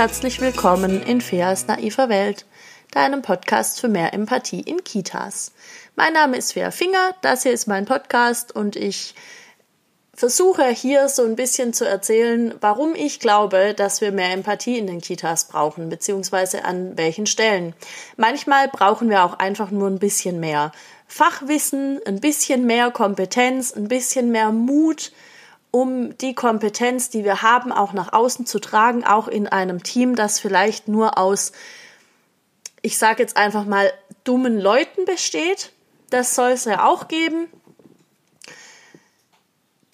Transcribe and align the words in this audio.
herzlich 0.00 0.40
willkommen 0.40 1.02
in 1.02 1.20
Feas 1.20 1.66
naiver 1.66 2.08
Welt, 2.08 2.46
deinem 2.90 3.20
Podcast 3.20 3.82
für 3.82 3.88
mehr 3.88 4.14
Empathie 4.14 4.62
in 4.62 4.82
Kitas. 4.82 5.52
Mein 5.94 6.14
Name 6.14 6.38
ist 6.38 6.54
Fea 6.54 6.70
Finger, 6.70 7.14
das 7.20 7.42
hier 7.42 7.52
ist 7.52 7.66
mein 7.66 7.84
Podcast 7.84 8.56
und 8.56 8.76
ich 8.76 9.14
versuche 10.14 10.66
hier 10.68 11.10
so 11.10 11.22
ein 11.22 11.36
bisschen 11.36 11.74
zu 11.74 11.86
erzählen, 11.86 12.54
warum 12.62 12.94
ich 12.94 13.20
glaube, 13.20 13.74
dass 13.74 14.00
wir 14.00 14.10
mehr 14.10 14.32
Empathie 14.32 14.78
in 14.78 14.86
den 14.86 15.02
Kitas 15.02 15.48
brauchen, 15.48 15.90
beziehungsweise 15.90 16.64
an 16.64 16.96
welchen 16.96 17.26
Stellen. 17.26 17.74
Manchmal 18.16 18.68
brauchen 18.68 19.10
wir 19.10 19.22
auch 19.22 19.38
einfach 19.38 19.70
nur 19.70 19.88
ein 19.88 19.98
bisschen 19.98 20.40
mehr 20.40 20.72
Fachwissen, 21.08 22.00
ein 22.06 22.20
bisschen 22.20 22.64
mehr 22.64 22.90
Kompetenz, 22.90 23.76
ein 23.76 23.88
bisschen 23.88 24.30
mehr 24.30 24.50
Mut, 24.50 25.12
um 25.70 26.16
die 26.18 26.34
Kompetenz, 26.34 27.10
die 27.10 27.24
wir 27.24 27.42
haben, 27.42 27.72
auch 27.72 27.92
nach 27.92 28.12
außen 28.12 28.46
zu 28.46 28.58
tragen, 28.58 29.04
auch 29.04 29.28
in 29.28 29.46
einem 29.46 29.82
Team, 29.82 30.16
das 30.16 30.40
vielleicht 30.40 30.88
nur 30.88 31.16
aus, 31.18 31.52
ich 32.82 32.98
sage 32.98 33.22
jetzt 33.22 33.36
einfach 33.36 33.64
mal, 33.64 33.92
dummen 34.24 34.58
Leuten 34.58 35.04
besteht. 35.04 35.72
Das 36.10 36.34
soll 36.34 36.50
es 36.50 36.64
ja 36.64 36.86
auch 36.86 37.08
geben. 37.08 37.46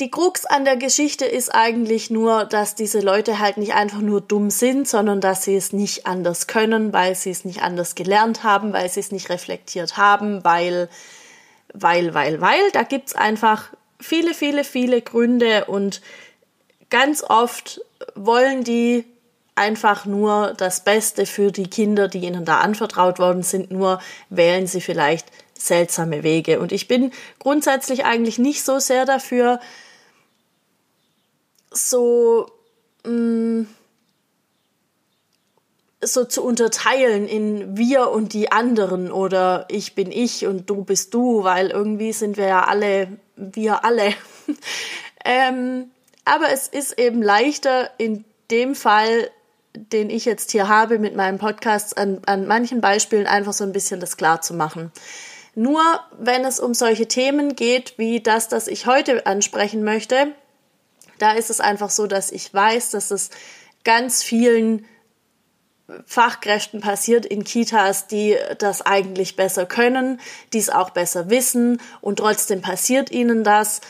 Die 0.00 0.10
Krux 0.10 0.44
an 0.44 0.66
der 0.66 0.76
Geschichte 0.76 1.24
ist 1.24 1.54
eigentlich 1.54 2.10
nur, 2.10 2.44
dass 2.44 2.74
diese 2.74 3.00
Leute 3.00 3.38
halt 3.38 3.56
nicht 3.56 3.72
einfach 3.72 4.00
nur 4.00 4.20
dumm 4.20 4.50
sind, 4.50 4.86
sondern 4.86 5.22
dass 5.22 5.44
sie 5.44 5.56
es 5.56 5.72
nicht 5.72 6.06
anders 6.06 6.46
können, 6.46 6.92
weil 6.92 7.14
sie 7.14 7.30
es 7.30 7.46
nicht 7.46 7.62
anders 7.62 7.94
gelernt 7.94 8.42
haben, 8.42 8.74
weil 8.74 8.90
sie 8.90 9.00
es 9.00 9.10
nicht 9.10 9.30
reflektiert 9.30 9.96
haben, 9.96 10.44
weil, 10.44 10.90
weil, 11.72 12.12
weil, 12.12 12.42
weil. 12.42 12.70
Da 12.72 12.82
gibt's 12.82 13.14
einfach 13.14 13.70
viele, 14.00 14.34
viele, 14.34 14.64
viele 14.64 15.02
Gründe 15.02 15.66
und 15.66 16.00
ganz 16.90 17.22
oft 17.22 17.80
wollen 18.14 18.64
die 18.64 19.04
einfach 19.54 20.04
nur 20.04 20.52
das 20.56 20.84
Beste 20.84 21.26
für 21.26 21.50
die 21.50 21.68
Kinder, 21.68 22.08
die 22.08 22.20
ihnen 22.20 22.44
da 22.44 22.58
anvertraut 22.58 23.18
worden 23.18 23.42
sind, 23.42 23.70
nur 23.70 24.00
wählen 24.28 24.66
sie 24.66 24.82
vielleicht 24.82 25.26
seltsame 25.54 26.22
Wege. 26.22 26.60
Und 26.60 26.72
ich 26.72 26.88
bin 26.88 27.10
grundsätzlich 27.38 28.04
eigentlich 28.04 28.38
nicht 28.38 28.62
so 28.62 28.78
sehr 28.78 29.06
dafür, 29.06 29.58
so, 31.70 32.46
mh, 33.04 33.10
mm, 33.10 33.68
so 36.02 36.24
zu 36.24 36.44
unterteilen 36.44 37.26
in 37.26 37.76
wir 37.76 38.10
und 38.10 38.34
die 38.34 38.52
anderen 38.52 39.10
oder 39.10 39.64
ich 39.68 39.94
bin 39.94 40.12
ich 40.12 40.46
und 40.46 40.68
du 40.68 40.84
bist 40.84 41.14
du, 41.14 41.42
weil 41.42 41.70
irgendwie 41.70 42.12
sind 42.12 42.36
wir 42.36 42.46
ja 42.46 42.64
alle 42.64 43.18
wir 43.36 43.84
alle. 43.84 44.14
ähm, 45.24 45.90
aber 46.24 46.50
es 46.52 46.68
ist 46.68 46.98
eben 46.98 47.22
leichter 47.22 47.90
in 47.98 48.24
dem 48.50 48.74
Fall, 48.74 49.30
den 49.74 50.10
ich 50.10 50.24
jetzt 50.24 50.50
hier 50.50 50.68
habe 50.68 50.98
mit 50.98 51.14
meinem 51.14 51.38
Podcast, 51.38 51.96
an, 51.98 52.22
an 52.26 52.46
manchen 52.46 52.80
Beispielen 52.80 53.26
einfach 53.26 53.52
so 53.52 53.64
ein 53.64 53.72
bisschen 53.72 54.00
das 54.00 54.16
klar 54.16 54.40
zu 54.40 54.54
machen. 54.54 54.90
Nur 55.54 55.82
wenn 56.18 56.44
es 56.44 56.60
um 56.60 56.74
solche 56.74 57.08
Themen 57.08 57.56
geht, 57.56 57.94
wie 57.96 58.20
das, 58.20 58.48
das 58.48 58.68
ich 58.68 58.86
heute 58.86 59.26
ansprechen 59.26 59.84
möchte, 59.84 60.28
da 61.18 61.32
ist 61.32 61.50
es 61.50 61.60
einfach 61.60 61.90
so, 61.90 62.06
dass 62.06 62.30
ich 62.30 62.52
weiß, 62.52 62.90
dass 62.90 63.10
es 63.10 63.30
ganz 63.84 64.22
vielen 64.22 64.84
Fachkräften 66.06 66.80
passiert 66.80 67.26
in 67.26 67.44
Kitas, 67.44 68.06
die 68.06 68.36
das 68.58 68.82
eigentlich 68.82 69.36
besser 69.36 69.66
können, 69.66 70.20
die 70.52 70.58
es 70.58 70.70
auch 70.70 70.90
besser 70.90 71.30
wissen 71.30 71.80
und 72.00 72.16
trotzdem 72.16 72.60
passiert 72.60 73.10
ihnen 73.10 73.44
das. 73.44 73.80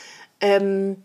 Ähm, 0.41 1.03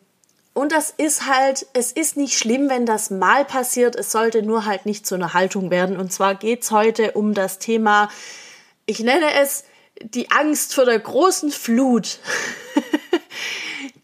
und 0.53 0.73
das 0.73 0.93
ist 0.95 1.27
halt, 1.27 1.65
es 1.73 1.93
ist 1.93 2.17
nicht 2.17 2.37
schlimm, 2.37 2.69
wenn 2.69 2.85
das 2.85 3.09
mal 3.09 3.45
passiert, 3.45 3.95
es 3.95 4.11
sollte 4.11 4.43
nur 4.43 4.65
halt 4.65 4.85
nicht 4.85 5.07
zu 5.07 5.15
einer 5.15 5.33
Haltung 5.33 5.71
werden. 5.71 5.95
Und 5.95 6.11
zwar 6.11 6.35
geht's 6.35 6.71
heute 6.71 7.13
um 7.13 7.33
das 7.33 7.57
Thema, 7.57 8.09
ich 8.85 8.99
nenne 8.99 9.33
es 9.41 9.63
die 10.01 10.29
Angst 10.31 10.73
vor 10.73 10.85
der 10.85 10.99
großen 10.99 11.51
Flut. 11.51 12.19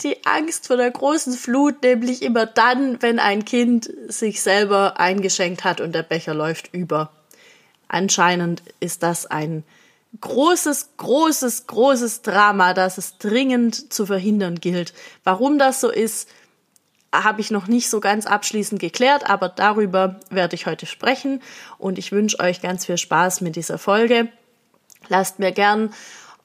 die 0.04 0.26
Angst 0.26 0.68
vor 0.68 0.78
der 0.78 0.92
großen 0.92 1.34
Flut, 1.34 1.82
nämlich 1.82 2.22
immer 2.22 2.46
dann, 2.46 3.02
wenn 3.02 3.20
ein 3.20 3.46
Kind 3.46 3.92
sich 4.08 4.42
selber 4.42 5.00
eingeschenkt 5.00 5.64
hat 5.64 5.82
und 5.82 5.94
der 5.94 6.04
Becher 6.04 6.34
läuft 6.34 6.74
über. 6.74 7.12
Anscheinend 7.88 8.62
ist 8.80 9.02
das 9.04 9.26
ein 9.26 9.64
großes, 10.22 10.90
großes, 10.98 11.68
großes 11.68 12.22
Drama, 12.22 12.74
das 12.74 12.98
es 12.98 13.18
dringend 13.18 13.92
zu 13.94 14.06
verhindern 14.06 14.60
gilt. 14.60 14.94
Warum 15.24 15.58
das 15.58 15.82
so 15.82 15.90
ist, 15.90 16.30
habe 17.14 17.42
ich 17.42 17.52
noch 17.52 17.68
nicht 17.68 17.90
so 17.90 18.00
ganz 18.00 18.26
abschließend 18.26 18.80
geklärt, 18.80 19.30
aber 19.30 19.50
darüber 19.50 20.20
werde 20.30 20.56
ich 20.56 20.66
heute 20.66 20.86
sprechen 20.86 21.42
und 21.78 21.98
ich 21.98 22.12
wünsche 22.12 22.40
euch 22.40 22.62
ganz 22.62 22.86
viel 22.86 22.98
Spaß 22.98 23.42
mit 23.42 23.56
dieser 23.56 23.78
Folge. 23.78 24.28
Lasst 25.08 25.40
mir 25.40 25.52
gern 25.52 25.94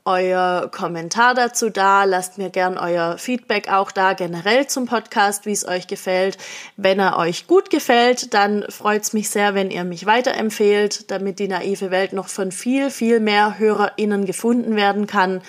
euer 0.05 0.69
Kommentar 0.71 1.35
dazu 1.35 1.71
da. 1.71 2.05
Lasst 2.05 2.39
mir 2.39 2.51
gern 2.51 2.79
euer 2.79 3.19
Feedback 3.19 3.71
auch 3.71 3.93
da 3.93 4.15
generell 4.15 4.67
zum 4.67 4.87
Podcast, 4.87 5.47
wie 5.47 5.53
es 5.53 5.67
euch 5.67 5.87
gefällt. 5.87 6.39
Wenn 6.77 6.99
er 6.99 7.17
euch 7.19 7.47
gut 7.47 7.71
gefällt, 7.71 8.35
dann 8.35 8.65
freut 8.69 9.03
es 9.03 9.13
mich 9.13 9.31
sehr, 9.31 9.55
wenn 9.55 9.71
ihr 9.71 9.85
mich 9.85 10.07
weiterempfehlt, 10.07 11.11
damit 11.11 11.39
die 11.39 11.49
naive 11.49 11.91
Welt 11.91 12.13
noch 12.13 12.29
von 12.29 12.53
viel, 12.53 12.91
viel 12.91 13.21
mehr 13.21 13.59
HörerInnen 13.59 14.27
gefunden 14.27 14.77
werden 14.77 15.07
kann. 15.07 15.41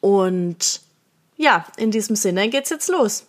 Und 0.00 0.80
ja, 1.36 1.64
in 1.76 1.90
diesem 1.90 2.16
Sinne 2.16 2.48
geht's 2.48 2.70
jetzt 2.70 2.88
los. 2.88 3.24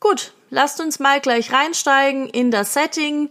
Gut, 0.00 0.32
lasst 0.50 0.80
uns 0.80 0.98
mal 0.98 1.20
gleich 1.20 1.52
reinsteigen 1.52 2.28
in 2.28 2.50
das 2.50 2.74
Setting. 2.74 3.30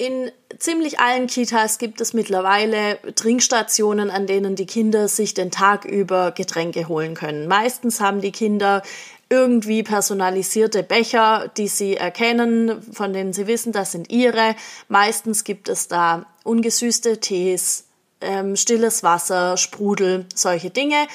In 0.00 0.32
ziemlich 0.58 0.98
allen 0.98 1.26
Kitas 1.26 1.76
gibt 1.76 2.00
es 2.00 2.14
mittlerweile 2.14 2.98
Trinkstationen, 3.16 4.10
an 4.10 4.26
denen 4.26 4.56
die 4.56 4.64
Kinder 4.64 5.08
sich 5.08 5.34
den 5.34 5.50
Tag 5.50 5.84
über 5.84 6.30
Getränke 6.30 6.88
holen 6.88 7.14
können. 7.14 7.46
Meistens 7.48 8.00
haben 8.00 8.22
die 8.22 8.32
Kinder 8.32 8.80
irgendwie 9.28 9.82
personalisierte 9.82 10.82
Becher, 10.82 11.50
die 11.54 11.68
sie 11.68 11.98
erkennen, 11.98 12.80
von 12.94 13.12
denen 13.12 13.34
sie 13.34 13.46
wissen, 13.46 13.72
das 13.72 13.92
sind 13.92 14.10
ihre. 14.10 14.56
Meistens 14.88 15.44
gibt 15.44 15.68
es 15.68 15.86
da 15.86 16.24
ungesüßte 16.44 17.20
Tees, 17.20 17.84
ähm, 18.22 18.56
stilles 18.56 19.02
Wasser, 19.02 19.58
Sprudel, 19.58 20.24
solche 20.34 20.70
Dinge. 20.70 21.08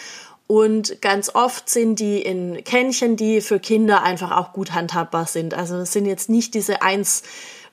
Und 0.46 1.02
ganz 1.02 1.34
oft 1.34 1.70
sind 1.70 2.00
die 2.00 2.22
in 2.22 2.64
Kännchen, 2.64 3.16
die 3.16 3.42
für 3.42 3.60
Kinder 3.60 4.04
einfach 4.04 4.30
auch 4.30 4.54
gut 4.54 4.74
handhabbar 4.74 5.26
sind. 5.26 5.56
Also 5.56 5.78
es 5.78 5.92
sind 5.92 6.06
jetzt 6.06 6.30
nicht 6.30 6.54
diese 6.54 6.84
eins 6.84 7.24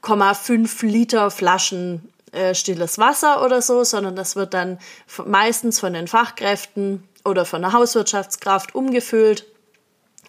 0,5 0.02 0.86
Liter 0.86 1.30
Flaschen 1.30 2.12
äh, 2.32 2.54
stilles 2.54 2.98
Wasser 2.98 3.44
oder 3.44 3.62
so, 3.62 3.84
sondern 3.84 4.16
das 4.16 4.36
wird 4.36 4.54
dann 4.54 4.78
meistens 5.24 5.80
von 5.80 5.92
den 5.92 6.08
Fachkräften 6.08 7.06
oder 7.24 7.44
von 7.44 7.62
der 7.62 7.72
Hauswirtschaftskraft 7.72 8.74
umgefüllt 8.74 9.46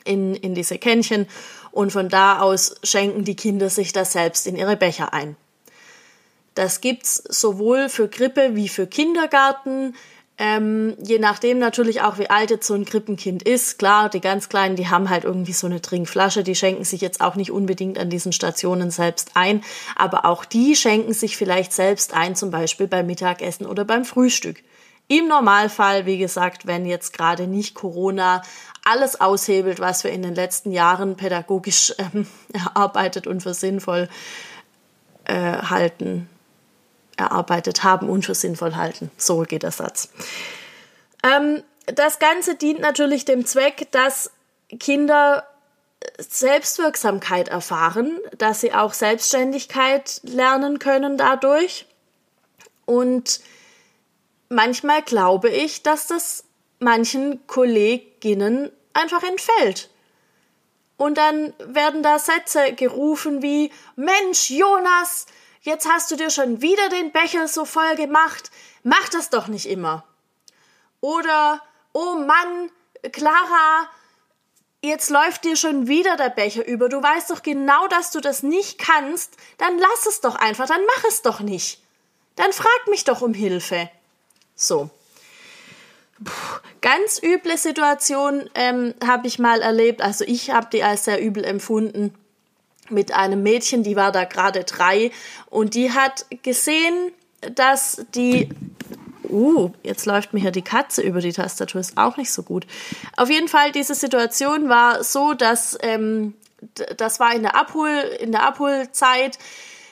in, 0.03 0.35
in 0.35 0.53
diese 0.53 0.77
Kännchen 0.77 1.27
und 1.71 1.91
von 1.91 2.09
da 2.09 2.39
aus 2.39 2.75
schenken 2.83 3.23
die 3.23 3.35
Kinder 3.35 3.69
sich 3.69 3.93
das 3.93 4.13
selbst 4.13 4.47
in 4.47 4.55
ihre 4.55 4.77
Becher 4.77 5.13
ein. 5.13 5.35
Das 6.55 6.81
gibt's 6.81 7.15
sowohl 7.15 7.89
für 7.89 8.07
Grippe 8.07 8.55
wie 8.55 8.69
für 8.69 8.85
Kindergarten. 8.85 9.95
Ähm, 10.39 10.95
je 11.03 11.19
nachdem 11.19 11.59
natürlich 11.59 12.01
auch, 12.01 12.17
wie 12.17 12.29
alt 12.29 12.49
jetzt 12.49 12.65
so 12.65 12.73
ein 12.73 12.85
Krippenkind 12.85 13.43
ist. 13.43 13.77
Klar, 13.77 14.09
die 14.09 14.19
ganz 14.19 14.49
Kleinen, 14.49 14.75
die 14.75 14.89
haben 14.89 15.09
halt 15.09 15.25
irgendwie 15.25 15.53
so 15.53 15.67
eine 15.67 15.79
Trinkflasche, 15.79 16.43
die 16.43 16.55
schenken 16.55 16.83
sich 16.83 17.01
jetzt 17.01 17.21
auch 17.21 17.35
nicht 17.35 17.51
unbedingt 17.51 17.99
an 17.99 18.09
diesen 18.09 18.33
Stationen 18.33 18.89
selbst 18.89 19.31
ein, 19.35 19.63
aber 19.95 20.25
auch 20.25 20.43
die 20.43 20.75
schenken 20.75 21.13
sich 21.13 21.37
vielleicht 21.37 21.71
selbst 21.71 22.15
ein, 22.15 22.35
zum 22.35 22.49
Beispiel 22.49 22.87
beim 22.87 23.05
Mittagessen 23.05 23.67
oder 23.67 23.85
beim 23.85 24.05
Frühstück. 24.05 24.63
Im 25.07 25.27
Normalfall, 25.27 26.07
wie 26.07 26.17
gesagt, 26.17 26.65
wenn 26.65 26.85
jetzt 26.87 27.13
gerade 27.13 27.45
nicht 27.45 27.75
Corona 27.75 28.41
alles 28.83 29.21
aushebelt, 29.21 29.79
was 29.79 30.03
wir 30.03 30.11
in 30.11 30.23
den 30.23 30.33
letzten 30.33 30.71
Jahren 30.71 31.15
pädagogisch 31.15 31.93
ähm, 31.99 32.25
erarbeitet 32.53 33.27
und 33.27 33.43
für 33.43 33.53
sinnvoll 33.53 34.09
äh, 35.25 35.33
halten, 35.35 36.27
erarbeitet 37.17 37.83
haben 37.83 38.09
und 38.09 38.25
für 38.25 38.35
sinnvoll 38.35 38.75
halten. 38.75 39.11
So 39.17 39.41
geht 39.41 39.63
der 39.63 39.71
Satz. 39.71 40.09
Ähm, 41.23 41.63
das 41.85 42.19
Ganze 42.19 42.55
dient 42.55 42.79
natürlich 42.79 43.25
dem 43.25 43.45
Zweck, 43.45 43.87
dass 43.91 44.31
Kinder 44.79 45.45
Selbstwirksamkeit 46.17 47.47
erfahren, 47.47 48.19
dass 48.37 48.61
sie 48.61 48.73
auch 48.73 48.93
Selbstständigkeit 48.93 50.21
lernen 50.23 50.79
können 50.79 51.17
dadurch. 51.17 51.85
Und 52.85 53.39
manchmal 54.49 55.01
glaube 55.01 55.49
ich, 55.49 55.83
dass 55.83 56.07
das 56.07 56.43
manchen 56.79 57.45
Kolleginnen 57.47 58.71
einfach 58.93 59.23
entfällt. 59.23 59.89
Und 60.97 61.17
dann 61.17 61.53
werden 61.59 62.03
da 62.03 62.19
Sätze 62.19 62.73
gerufen 62.73 63.41
wie 63.41 63.71
Mensch, 63.95 64.49
Jonas, 64.49 65.25
jetzt 65.63 65.89
hast 65.89 66.11
du 66.11 66.15
dir 66.15 66.29
schon 66.29 66.61
wieder 66.61 66.89
den 66.89 67.11
Becher 67.11 67.47
so 67.47 67.65
voll 67.65 67.95
gemacht, 67.95 68.51
mach 68.83 69.09
das 69.09 69.29
doch 69.29 69.47
nicht 69.47 69.65
immer. 69.65 70.05
Oder, 71.01 71.61
oh 71.93 72.15
Mann, 72.15 72.69
Clara, 73.11 73.89
jetzt 74.81 75.09
läuft 75.09 75.43
dir 75.43 75.55
schon 75.55 75.87
wieder 75.87 76.15
der 76.15 76.29
Becher 76.29 76.65
über. 76.65 76.87
Du 76.89 77.01
weißt 77.01 77.29
doch 77.31 77.41
genau, 77.41 77.87
dass 77.87 78.11
du 78.11 78.19
das 78.19 78.43
nicht 78.43 78.77
kannst. 78.77 79.35
Dann 79.57 79.77
lass 79.79 80.05
es 80.05 80.21
doch 80.21 80.35
einfach, 80.35 80.67
dann 80.67 80.81
mach 80.85 81.03
es 81.05 81.21
doch 81.21 81.39
nicht. 81.39 81.81
Dann 82.35 82.53
frag 82.53 82.87
mich 82.89 83.03
doch 83.03 83.21
um 83.21 83.33
Hilfe. 83.33 83.89
So. 84.55 84.89
Puh, 86.23 86.31
ganz 86.81 87.21
üble 87.21 87.57
Situation 87.57 88.49
ähm, 88.55 88.93
habe 89.05 89.27
ich 89.27 89.39
mal 89.39 89.61
erlebt. 89.61 90.01
Also 90.01 90.25
ich 90.25 90.51
habe 90.51 90.67
die 90.71 90.83
als 90.83 91.05
sehr 91.05 91.21
übel 91.21 91.43
empfunden 91.43 92.13
mit 92.89 93.13
einem 93.13 93.43
Mädchen, 93.43 93.83
die 93.83 93.95
war 93.95 94.11
da 94.11 94.25
gerade 94.25 94.63
drei 94.63 95.11
und 95.49 95.73
die 95.75 95.91
hat 95.91 96.25
gesehen, 96.43 97.11
dass 97.55 98.05
die 98.15 98.49
Uh, 99.29 99.71
jetzt 99.81 100.05
läuft 100.05 100.33
mir 100.33 100.41
hier 100.41 100.51
die 100.51 100.61
Katze 100.61 101.01
über 101.01 101.19
die 101.19 101.33
Tastatur, 101.33 101.81
ist 101.81 101.97
auch 101.97 102.17
nicht 102.17 102.31
so 102.31 102.43
gut. 102.43 102.67
Auf 103.17 103.31
jeden 103.31 103.47
Fall, 103.47 103.71
diese 103.71 103.95
Situation 103.95 104.69
war 104.69 105.03
so, 105.03 105.33
dass 105.33 105.75
ähm, 105.81 106.35
das 106.97 107.19
war 107.19 107.33
in 107.33 107.41
der, 107.41 107.55
Abhol, 107.55 107.89
in 108.19 108.31
der 108.31 108.43
Abholzeit. 108.43 109.39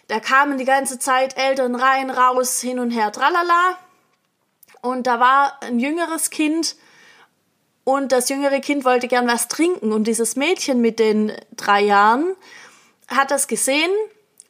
Da 0.07 0.19
kamen 0.19 0.59
die 0.59 0.65
ganze 0.65 0.99
Zeit 0.99 1.37
Eltern 1.37 1.73
rein, 1.73 2.11
raus, 2.11 2.61
hin 2.61 2.77
und 2.77 2.91
her, 2.91 3.11
tralala. 3.11 3.77
Und 4.81 5.07
da 5.07 5.19
war 5.19 5.57
ein 5.61 5.79
jüngeres 5.79 6.29
Kind 6.29 6.75
und 7.83 8.11
das 8.11 8.29
jüngere 8.29 8.59
Kind 8.59 8.85
wollte 8.85 9.07
gern 9.07 9.27
was 9.27 9.47
trinken. 9.47 9.91
Und 9.91 10.05
dieses 10.05 10.35
Mädchen 10.35 10.81
mit 10.81 10.99
den 10.99 11.31
drei 11.55 11.81
Jahren 11.81 12.35
hat 13.15 13.31
das 13.31 13.47
gesehen 13.47 13.91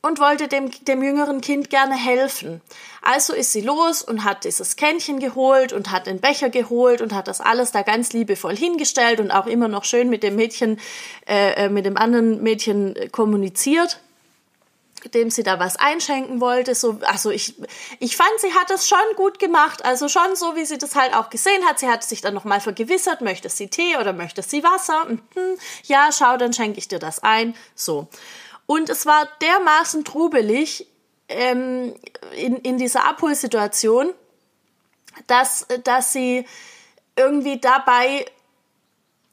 und 0.02 0.20
wollte 0.20 0.48
dem, 0.48 0.72
dem 0.86 1.04
jüngeren 1.04 1.42
Kind 1.42 1.70
gerne 1.70 1.96
helfen. 1.96 2.62
Also 3.02 3.34
ist 3.34 3.52
sie 3.52 3.62
los 3.62 4.02
und 4.02 4.24
hat 4.24 4.46
dieses 4.46 4.76
Kännchen 4.76 5.20
geholt 5.20 5.74
und 5.74 5.92
hat 5.92 6.08
den 6.08 6.20
Becher 6.20 6.50
geholt 6.50 7.02
und 7.02 7.14
hat 7.14 7.28
das 7.28 7.42
alles 7.42 7.72
da 7.72 7.84
ganz 7.84 8.14
liebevoll 8.14 8.56
hingestellt 8.56 9.20
und 9.20 9.32
auch 9.32 9.46
immer 9.46 9.68
noch 9.68 9.84
schön 9.84 10.10
mit 10.10 10.24
dem 10.24 10.36
Mädchen, 10.36 10.80
äh, 11.28 11.66
äh 11.66 11.70
mit 11.70 11.86
dem 11.86 11.98
anderen 11.98 12.42
Mädchen 12.42 12.96
kommuniziert 13.12 14.00
dem 15.14 15.32
sie 15.32 15.44
da 15.44 15.60
was 15.60 15.78
einschenken 15.78 16.42
wollte. 16.42 16.76
So, 16.76 17.00
also 17.02 17.32
ich, 17.32 17.56
ich 18.00 18.16
fand, 18.16 18.32
sie 18.38 18.54
hat 18.54 18.70
das 18.70 18.88
schon 18.88 19.00
gut 19.16 19.40
gemacht. 19.40 19.84
Also 19.84 20.08
schon 20.08 20.36
so, 20.36 20.56
wie 20.56 20.66
sie 20.66 20.78
das 20.78 20.96
halt 20.96 21.16
auch 21.16 21.30
gesehen 21.30 21.66
hat. 21.66 21.80
Sie 21.80 21.88
hat 21.88 22.04
sich 22.04 22.22
dann 22.22 22.34
nochmal 22.34 22.62
vergewissert, 22.62 23.22
möchte 23.22 23.50
sie 23.50 23.68
Tee 23.68 23.98
oder 23.98 24.14
möchte 24.14 24.44
sie 24.44 24.64
Wasser? 24.64 25.06
Mhm. 25.06 25.58
Ja, 25.86 26.10
schau, 26.12 26.38
dann 26.38 26.54
schenke 26.54 26.78
ich 26.78 26.88
dir 26.88 27.00
das 27.00 27.24
ein. 27.24 27.56
So. 27.76 28.08
Und 28.72 28.90
es 28.90 29.06
war 29.06 29.28
dermaßen 29.42 30.06
trubelig 30.06 30.88
ähm, 31.28 31.94
in, 32.38 32.56
in 32.56 32.78
dieser 32.78 33.04
Abholsituation, 33.04 34.14
dass, 35.28 35.68
dass 35.84 36.14
sie 36.14 36.46
irgendwie 37.18 37.60
dabei 37.60 38.26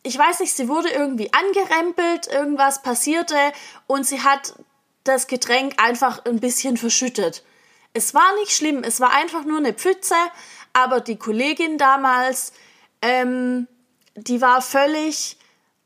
ich 0.03 0.19
weiß 0.19 0.41
nicht, 0.41 0.57
sie 0.57 0.69
wurde 0.69 0.89
irgendwie 0.89 1.31
angerempelt, 1.33 2.27
irgendwas 2.27 2.83
passierte 2.83 3.37
und 3.87 4.05
sie 4.05 4.23
hat 4.23 4.55
das 5.05 5.29
Getränk 5.29 5.75
einfach 5.81 6.25
ein 6.25 6.41
bisschen 6.41 6.77
verschüttet. 6.77 7.45
Es 7.93 8.15
war 8.15 8.35
nicht 8.41 8.51
schlimm, 8.51 8.83
es 8.83 8.99
war 8.99 9.13
einfach 9.13 9.45
nur 9.45 9.59
eine 9.59 9.73
Pfütze, 9.73 10.17
aber 10.73 11.01
die 11.01 11.17
Kollegin 11.17 11.79
damals, 11.79 12.53
ähm, 13.03 13.69
die 14.17 14.41
war 14.41 14.63
völlig, 14.63 15.38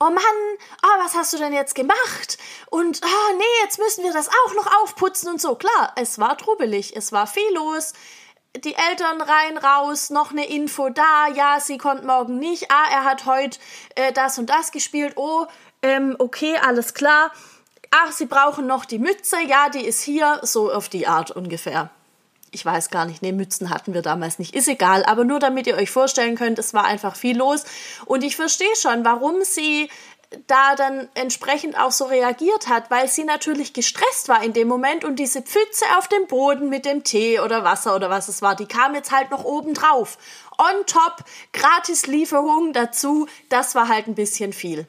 oh 0.03 0.11
Mann, 0.11 0.59
oh, 0.83 1.05
was 1.05 1.15
hast 1.15 1.33
du 1.33 1.39
denn 1.39 1.53
jetzt 1.53 1.75
gemacht? 1.75 2.39
Und, 2.71 3.01
oh 3.05 3.37
nee, 3.37 3.65
jetzt 3.65 3.79
müssen 3.79 4.05
wir 4.05 4.13
das 4.13 4.29
auch 4.29 4.55
noch 4.55 4.83
aufputzen 4.83 5.31
und 5.31 5.41
so. 5.41 5.55
Klar, 5.55 5.93
es 5.97 6.19
war 6.19 6.37
trubelig, 6.37 6.97
es 6.97 7.13
war 7.13 7.27
viel 7.27 7.55
los. 7.55 7.93
Die 8.57 8.75
Eltern 8.75 9.21
rein, 9.23 9.57
raus, 9.57 10.11
noch 10.11 10.33
eine 10.33 10.47
Info 10.47 10.91
da, 10.91 11.29
ja, 11.29 11.59
sie 11.59 11.79
kommt 11.79 12.05
morgen 12.05 12.39
nicht, 12.39 12.71
ah, 12.71 12.85
er 12.91 13.05
hat 13.05 13.25
heute 13.25 13.59
äh, 13.95 14.13
das 14.13 14.39
und 14.39 14.51
das 14.51 14.73
gespielt, 14.73 15.15
oh, 15.17 15.47
ähm, 15.83 16.17
okay, 16.19 16.59
alles 16.59 16.93
klar 16.93 17.33
ach, 17.93 18.11
Sie 18.11 18.27
brauchen 18.27 18.67
noch 18.67 18.85
die 18.85 18.99
Mütze, 18.99 19.37
ja, 19.47 19.69
die 19.69 19.85
ist 19.85 20.03
hier, 20.03 20.41
so 20.43 20.73
auf 20.73 20.89
die 20.89 21.07
Art 21.07 21.31
ungefähr. 21.31 21.91
Ich 22.55 22.65
weiß 22.65 22.91
gar 22.91 23.07
nicht, 23.07 23.23
nee, 23.23 23.33
Mützen 23.33 23.71
hatten 23.71 23.95
wir 23.95 24.03
damals 24.03 24.39
nicht, 24.39 24.55
ist 24.55 24.69
egal, 24.69 25.05
aber 25.05 25.25
nur 25.25 25.41
damit 25.41 25.67
ihr 25.67 25.77
euch 25.77 25.91
vorstellen 25.91 26.37
könnt, 26.37 26.59
es 26.59 26.75
war 26.75 26.85
einfach 26.85 27.17
viel 27.17 27.37
los 27.37 27.65
und 28.05 28.23
ich 28.23 28.37
verstehe 28.37 28.77
schon, 28.77 29.07
warum 29.07 29.43
sie 29.43 29.89
da 30.47 30.75
dann 30.77 31.09
entsprechend 31.15 31.79
auch 31.79 31.93
so 31.93 32.05
reagiert 32.05 32.69
hat, 32.69 32.91
weil 32.91 33.09
sie 33.09 33.25
natürlich 33.25 33.73
gestresst 33.73 34.29
war 34.29 34.43
in 34.43 34.53
dem 34.53 34.69
Moment 34.69 35.05
und 35.05 35.17
diese 35.17 35.43
Pfütze 35.43 35.85
auf 35.99 36.09
dem 36.09 36.27
Boden 36.27 36.69
mit 36.69 36.85
dem 36.85 37.05
Tee 37.05 37.41
oder 37.41 37.65
Wasser 37.65 37.95
oder 37.95 38.11
was 38.11 38.29
es 38.29 38.43
war, 38.43 38.55
die 38.55 38.67
kam 38.67 38.95
jetzt 38.95 39.13
halt 39.13 39.31
noch 39.31 39.45
oben 39.45 39.75
drauf. 39.75 40.19
On 40.59 40.87
top, 40.87 41.25
Gratislieferung 41.53 42.73
dazu, 42.73 43.27
das 43.49 43.75
war 43.75 43.89
halt 43.89 44.07
ein 44.07 44.15
bisschen 44.15 44.53
viel. 44.53 44.87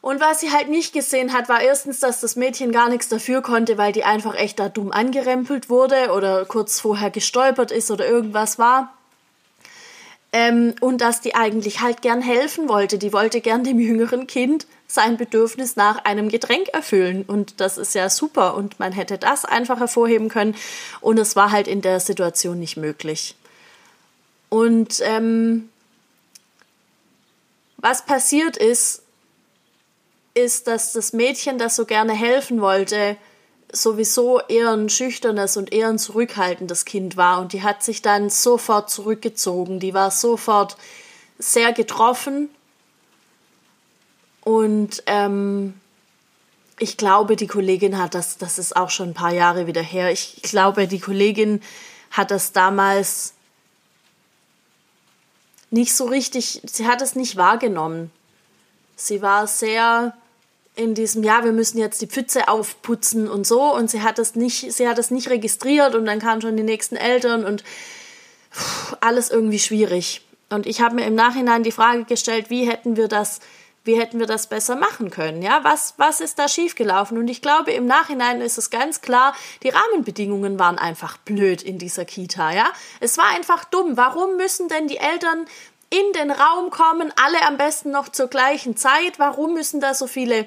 Und 0.00 0.20
was 0.20 0.40
sie 0.40 0.50
halt 0.50 0.68
nicht 0.68 0.92
gesehen 0.94 1.32
hat, 1.32 1.48
war 1.48 1.60
erstens, 1.60 2.00
dass 2.00 2.20
das 2.20 2.36
Mädchen 2.36 2.72
gar 2.72 2.88
nichts 2.88 3.08
dafür 3.08 3.42
konnte, 3.42 3.76
weil 3.76 3.92
die 3.92 4.04
einfach 4.04 4.34
echt 4.34 4.58
da 4.58 4.68
dumm 4.68 4.92
angerempelt 4.92 5.68
wurde 5.68 6.10
oder 6.12 6.46
kurz 6.46 6.80
vorher 6.80 7.10
gestolpert 7.10 7.70
ist 7.70 7.90
oder 7.90 8.08
irgendwas 8.08 8.58
war. 8.58 8.94
Ähm, 10.32 10.74
und 10.80 11.00
dass 11.00 11.20
die 11.20 11.34
eigentlich 11.34 11.80
halt 11.80 12.02
gern 12.02 12.22
helfen 12.22 12.68
wollte. 12.68 12.98
Die 12.98 13.12
wollte 13.12 13.40
gern 13.40 13.64
dem 13.64 13.80
jüngeren 13.80 14.26
Kind 14.26 14.66
sein 14.86 15.16
Bedürfnis 15.16 15.76
nach 15.76 16.04
einem 16.04 16.28
Getränk 16.28 16.68
erfüllen. 16.68 17.24
Und 17.26 17.60
das 17.60 17.76
ist 17.78 17.94
ja 17.94 18.08
super. 18.08 18.54
Und 18.54 18.78
man 18.78 18.92
hätte 18.92 19.18
das 19.18 19.44
einfach 19.44 19.80
hervorheben 19.80 20.28
können. 20.28 20.54
Und 21.00 21.18
es 21.18 21.36
war 21.36 21.50
halt 21.50 21.68
in 21.68 21.82
der 21.82 22.00
Situation 22.00 22.58
nicht 22.58 22.76
möglich. 22.76 23.34
Und 24.48 25.00
ähm, 25.02 25.68
was 27.76 28.06
passiert 28.06 28.56
ist, 28.56 29.02
ist, 30.40 30.66
dass 30.66 30.92
das 30.92 31.12
Mädchen, 31.12 31.58
das 31.58 31.76
so 31.76 31.84
gerne 31.84 32.12
helfen 32.12 32.60
wollte, 32.60 33.16
sowieso 33.72 34.40
eher 34.40 34.70
ein 34.70 34.88
schüchternes 34.88 35.56
und 35.56 35.72
eher 35.72 35.88
ein 35.88 35.98
zurückhaltendes 35.98 36.84
Kind 36.84 37.16
war. 37.16 37.40
Und 37.40 37.52
die 37.52 37.62
hat 37.62 37.82
sich 37.82 38.02
dann 38.02 38.30
sofort 38.30 38.90
zurückgezogen. 38.90 39.78
Die 39.78 39.94
war 39.94 40.10
sofort 40.10 40.76
sehr 41.38 41.72
getroffen. 41.72 42.48
Und 44.42 45.02
ähm, 45.06 45.74
ich 46.78 46.96
glaube, 46.96 47.36
die 47.36 47.46
Kollegin 47.46 47.98
hat 47.98 48.14
das, 48.14 48.38
das 48.38 48.58
ist 48.58 48.74
auch 48.74 48.90
schon 48.90 49.10
ein 49.10 49.14
paar 49.14 49.32
Jahre 49.32 49.66
wieder 49.66 49.82
her. 49.82 50.10
Ich 50.10 50.40
glaube, 50.42 50.88
die 50.88 51.00
Kollegin 51.00 51.62
hat 52.10 52.30
das 52.30 52.52
damals 52.52 53.34
nicht 55.70 55.94
so 55.94 56.06
richtig, 56.06 56.62
sie 56.64 56.86
hat 56.86 57.02
es 57.02 57.14
nicht 57.14 57.36
wahrgenommen. 57.36 58.10
Sie 58.96 59.22
war 59.22 59.46
sehr 59.46 60.14
in 60.80 60.94
diesem, 60.94 61.22
ja, 61.22 61.44
wir 61.44 61.52
müssen 61.52 61.78
jetzt 61.78 62.00
die 62.00 62.06
Pfütze 62.06 62.48
aufputzen 62.48 63.28
und 63.28 63.46
so. 63.46 63.74
Und 63.74 63.90
sie 63.90 64.02
hat 64.02 64.18
das 64.18 64.34
nicht, 64.34 64.72
sie 64.72 64.88
hat 64.88 64.98
das 64.98 65.10
nicht 65.10 65.28
registriert 65.28 65.94
und 65.94 66.06
dann 66.06 66.18
kamen 66.18 66.40
schon 66.40 66.56
die 66.56 66.62
nächsten 66.62 66.96
Eltern 66.96 67.44
und 67.44 67.62
alles 69.00 69.30
irgendwie 69.30 69.58
schwierig. 69.58 70.22
Und 70.48 70.66
ich 70.66 70.80
habe 70.80 70.96
mir 70.96 71.06
im 71.06 71.14
Nachhinein 71.14 71.62
die 71.62 71.70
Frage 71.70 72.04
gestellt, 72.04 72.50
wie 72.50 72.68
hätten 72.68 72.96
wir 72.96 73.06
das, 73.06 73.40
wie 73.84 73.98
hätten 73.98 74.18
wir 74.18 74.26
das 74.26 74.48
besser 74.48 74.74
machen 74.74 75.10
können? 75.10 75.42
Ja, 75.42 75.60
was, 75.62 75.94
was 75.96 76.20
ist 76.20 76.38
da 76.38 76.48
schiefgelaufen? 76.48 77.18
Und 77.18 77.28
ich 77.28 77.42
glaube, 77.42 77.70
im 77.72 77.86
Nachhinein 77.86 78.40
ist 78.40 78.58
es 78.58 78.70
ganz 78.70 79.00
klar, 79.00 79.34
die 79.62 79.68
Rahmenbedingungen 79.68 80.58
waren 80.58 80.78
einfach 80.78 81.18
blöd 81.18 81.62
in 81.62 81.78
dieser 81.78 82.04
Kita, 82.04 82.52
ja. 82.52 82.66
Es 82.98 83.16
war 83.16 83.28
einfach 83.36 83.64
dumm. 83.64 83.96
Warum 83.96 84.36
müssen 84.36 84.68
denn 84.68 84.88
die 84.88 84.96
Eltern 84.98 85.44
in 85.90 86.12
den 86.14 86.30
Raum 86.30 86.70
kommen, 86.70 87.12
alle 87.22 87.46
am 87.46 87.56
besten 87.56 87.90
noch 87.90 88.08
zur 88.08 88.28
gleichen 88.28 88.76
Zeit? 88.76 89.18
Warum 89.18 89.54
müssen 89.54 89.80
da 89.80 89.94
so 89.94 90.06
viele 90.06 90.46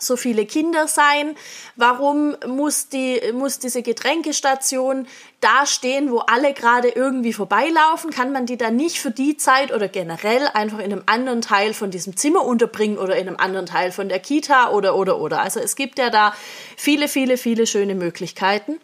so 0.00 0.16
viele 0.16 0.46
Kinder 0.46 0.88
sein? 0.88 1.36
Warum 1.76 2.36
muss, 2.46 2.88
die, 2.88 3.20
muss 3.32 3.58
diese 3.58 3.82
Getränkestation 3.82 5.06
da 5.40 5.66
stehen, 5.66 6.10
wo 6.10 6.18
alle 6.18 6.52
gerade 6.52 6.88
irgendwie 6.88 7.32
vorbeilaufen? 7.32 8.10
Kann 8.10 8.32
man 8.32 8.46
die 8.46 8.56
dann 8.56 8.76
nicht 8.76 9.00
für 9.00 9.10
die 9.10 9.36
Zeit 9.36 9.72
oder 9.72 9.88
generell 9.88 10.48
einfach 10.54 10.78
in 10.78 10.92
einem 10.92 11.02
anderen 11.06 11.40
Teil 11.40 11.74
von 11.74 11.90
diesem 11.90 12.16
Zimmer 12.16 12.44
unterbringen 12.44 12.98
oder 12.98 13.16
in 13.16 13.28
einem 13.28 13.36
anderen 13.36 13.66
Teil 13.66 13.92
von 13.92 14.08
der 14.08 14.20
Kita 14.20 14.70
oder, 14.70 14.96
oder, 14.96 15.18
oder? 15.18 15.40
Also 15.40 15.60
es 15.60 15.76
gibt 15.76 15.98
ja 15.98 16.10
da 16.10 16.34
viele, 16.76 17.08
viele, 17.08 17.36
viele 17.36 17.66
schöne 17.66 17.94
Möglichkeiten. 17.94 18.80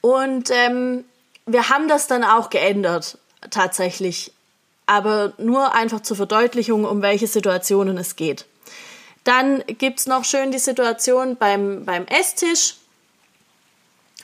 Und 0.00 0.50
ähm, 0.50 1.04
wir 1.46 1.70
haben 1.70 1.88
das 1.88 2.06
dann 2.06 2.24
auch 2.24 2.50
geändert, 2.50 3.18
tatsächlich. 3.50 4.32
Aber 4.86 5.32
nur 5.38 5.74
einfach 5.74 6.00
zur 6.00 6.16
Verdeutlichung, 6.16 6.84
um 6.84 7.02
welche 7.02 7.26
Situationen 7.26 7.98
es 7.98 8.16
geht. 8.16 8.46
Dann 9.28 9.62
gibt 9.66 10.00
es 10.00 10.06
noch 10.06 10.24
schön 10.24 10.52
die 10.52 10.58
Situation 10.58 11.36
beim, 11.36 11.84
beim 11.84 12.06
Esstisch, 12.06 12.76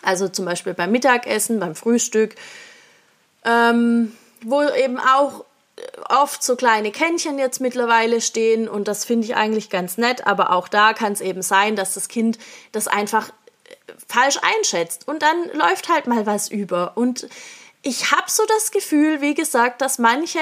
also 0.00 0.28
zum 0.28 0.46
Beispiel 0.46 0.72
beim 0.72 0.92
Mittagessen, 0.92 1.60
beim 1.60 1.74
Frühstück, 1.74 2.36
ähm, 3.44 4.16
wo 4.40 4.62
eben 4.62 4.98
auch 4.98 5.44
oft 6.08 6.42
so 6.42 6.56
kleine 6.56 6.90
Kännchen 6.90 7.38
jetzt 7.38 7.60
mittlerweile 7.60 8.22
stehen. 8.22 8.66
Und 8.66 8.88
das 8.88 9.04
finde 9.04 9.26
ich 9.26 9.36
eigentlich 9.36 9.68
ganz 9.68 9.98
nett, 9.98 10.26
aber 10.26 10.52
auch 10.52 10.68
da 10.68 10.94
kann 10.94 11.12
es 11.12 11.20
eben 11.20 11.42
sein, 11.42 11.76
dass 11.76 11.92
das 11.92 12.08
Kind 12.08 12.38
das 12.72 12.88
einfach 12.88 13.30
falsch 14.08 14.38
einschätzt. 14.40 15.06
Und 15.06 15.20
dann 15.20 15.50
läuft 15.52 15.90
halt 15.90 16.06
mal 16.06 16.24
was 16.24 16.48
über. 16.48 16.92
Und 16.94 17.28
ich 17.82 18.10
habe 18.10 18.30
so 18.30 18.42
das 18.46 18.70
Gefühl, 18.70 19.20
wie 19.20 19.34
gesagt, 19.34 19.82
dass 19.82 19.98
manche 19.98 20.40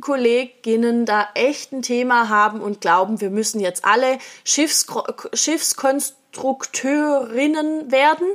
Kolleginnen 0.00 1.06
da 1.06 1.28
echt 1.34 1.72
ein 1.72 1.82
Thema 1.82 2.28
haben 2.28 2.60
und 2.60 2.80
glauben, 2.80 3.20
wir 3.20 3.30
müssen 3.30 3.60
jetzt 3.60 3.84
alle 3.84 4.18
Schiffs 4.44 4.86
Schiffskonstrukteurinnen 5.32 7.90
werden, 7.90 8.28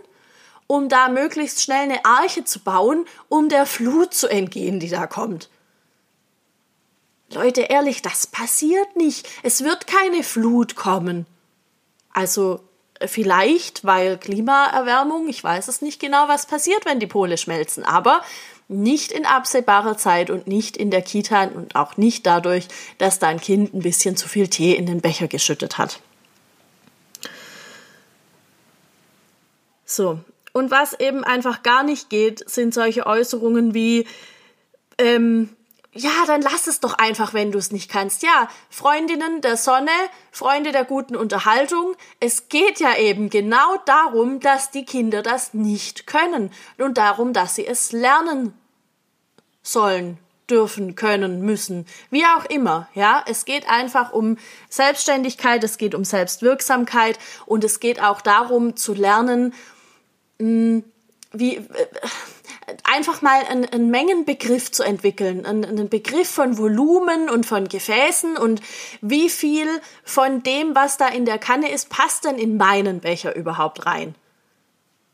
um 0.66 0.90
da 0.90 1.10
möglichst 1.10 1.62
schnell 1.62 1.84
eine 1.84 2.04
Arche 2.04 2.44
zu 2.44 2.60
bauen, 2.60 3.06
um 3.30 3.48
der 3.48 3.66
Flut 3.66 4.14
zu 4.14 4.28
entgehen, 4.28 4.80
die 4.80 4.90
da 4.90 5.06
kommt. 5.06 5.50
Leute, 7.34 7.62
ehrlich, 7.62 8.02
das 8.02 8.28
passiert 8.28 8.96
nicht. 8.96 9.28
Es 9.44 9.64
wird 9.64 9.88
keine 9.88 10.24
Flut 10.24 10.76
kommen. 10.76 11.26
Also 12.12 12.60
vielleicht, 13.06 13.86
weil 13.86 14.18
Klimaerwärmung, 14.18 15.28
ich 15.28 15.44
weiß 15.44 15.68
es 15.68 15.82
nicht 15.82 16.00
genau, 16.00 16.28
was 16.28 16.46
passiert, 16.46 16.86
wenn 16.86 17.00
die 17.00 17.08
Pole 17.08 17.38
schmelzen, 17.38 17.84
aber 17.84 18.22
nicht 18.72 19.12
in 19.12 19.26
absehbarer 19.26 19.98
Zeit 19.98 20.30
und 20.30 20.48
nicht 20.48 20.78
in 20.78 20.92
der 20.92 21.02
Kita 21.02 21.44
und 21.44 21.76
auch 21.76 21.98
nicht 21.98 22.26
dadurch, 22.26 22.68
dass 22.98 23.20
dein 23.20 23.40
Kind 23.40 23.74
ein 23.74 23.82
bisschen 23.82 24.16
zu 24.16 24.28
viel 24.28 24.48
Tee 24.48 24.74
in 24.74 24.86
den 24.86 25.02
Becher 25.02 25.28
geschüttet 25.28 25.78
hat. 25.78 26.00
So. 29.86 30.20
Und 30.54 30.72
was 30.72 31.00
eben 31.00 31.24
einfach 31.24 31.64
gar 31.64 31.84
nicht 31.84 32.10
geht, 32.10 32.50
sind 32.50 32.74
solche 32.74 33.06
Äußerungen 33.06 33.74
wie, 33.74 34.06
ähm, 34.98 35.50
ja, 35.94 36.12
dann 36.26 36.42
lass 36.42 36.68
es 36.68 36.80
doch 36.80 36.94
einfach, 36.98 37.34
wenn 37.34 37.52
du 37.52 37.58
es 37.58 37.72
nicht 37.72 37.90
kannst. 37.90 38.24
Ja, 38.24 38.50
Freundinnen 38.70 39.42
der 39.42 39.58
Sonne, 39.58 39.92
Freunde 40.32 40.72
der 40.72 40.86
guten 40.86 41.16
Unterhaltung, 41.16 41.96
es 42.20 42.48
geht 42.48 42.80
ja 42.80 42.98
eben 42.98 43.30
genau 43.30 43.78
darum, 43.86 44.40
dass 44.40 44.72
die 44.72 44.86
Kinder 44.86 45.22
das 45.22 45.54
nicht 45.54 46.08
können 46.08 46.52
und 46.78 46.98
darum, 46.98 47.34
dass 47.34 47.56
sie 47.56 47.68
es 47.68 47.92
lernen 47.92 48.54
sollen, 49.62 50.18
dürfen, 50.50 50.96
können, 50.96 51.42
müssen, 51.42 51.86
wie 52.10 52.26
auch 52.26 52.46
immer. 52.46 52.88
Ja, 52.94 53.24
es 53.28 53.46
geht 53.46 53.70
einfach 53.70 54.12
um 54.12 54.38
Selbstständigkeit, 54.70 55.64
es 55.64 55.78
geht 55.78 55.96
um 55.96 56.04
Selbstwirksamkeit 56.04 57.18
und 57.46 57.64
es 57.64 57.80
geht 57.80 58.02
auch 58.02 58.22
darum 58.22 58.76
zu 58.76 58.94
lernen, 58.94 59.54
hm, 60.40 60.84
wie 61.32 61.56
äh, 61.56 61.64
einfach 62.84 63.22
mal 63.22 63.42
einen, 63.50 63.66
einen 63.66 63.90
Mengenbegriff 63.90 64.72
zu 64.72 64.84
entwickeln, 64.84 65.46
einen, 65.46 65.64
einen, 65.64 65.90
Begriff 65.90 66.30
von 66.30 66.58
Volumen 66.58 67.30
und 67.30 67.46
von 67.46 67.68
Gefäßen 67.68 68.38
und 68.38 68.62
wie 69.02 69.30
viel 69.30 69.68
von 70.04 70.44
dem, 70.44 70.76
was 70.76 70.98
da 70.98 71.08
in 71.08 71.26
der 71.26 71.38
Kanne 71.38 71.72
ist, 71.72 71.90
passt 71.90 72.26
denn 72.26 72.38
in 72.38 72.58
meinen 72.58 73.00
Becher 73.00 73.36
überhaupt 73.36 73.86
rein? 73.86 74.16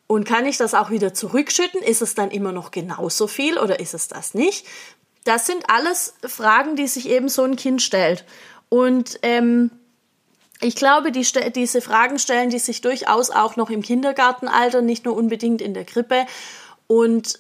Und 0.07 0.23
kann 0.23 0.45
ich 0.45 0.57
das 0.57 0.73
auch 0.73 0.89
wieder 0.89 1.13
zurückschütten? 1.13 1.81
Ist 1.81 2.01
es 2.01 2.15
dann 2.15 2.31
immer 2.31 2.53
noch 2.53 2.71
genauso 2.71 3.27
viel 3.27 3.57
oder 3.59 3.79
ist 3.79 3.93
es 3.93 4.07
das 4.07 4.33
nicht? 4.33 4.65
Das 5.25 5.45
sind 5.45 5.69
alles 5.69 6.13
Fragen, 6.25 6.77
die 6.77 6.87
sich 6.87 7.09
eben 7.09 7.27
so 7.27 7.43
ein 7.43 7.57
Kind 7.57 7.81
stellt. 7.81 8.23
Und 8.69 9.19
ähm, 9.21 9.71
ich 10.61 10.75
glaube, 10.75 11.11
die, 11.11 11.27
diese 11.53 11.81
Fragen 11.81 12.17
stellen 12.19 12.49
die 12.49 12.59
sich 12.59 12.81
durchaus 12.81 13.29
auch 13.29 13.57
noch 13.57 13.69
im 13.69 13.81
Kindergartenalter, 13.81 14.81
nicht 14.81 15.05
nur 15.05 15.15
unbedingt 15.15 15.61
in 15.61 15.73
der 15.73 15.83
Krippe. 15.83 16.25
Und 16.87 17.39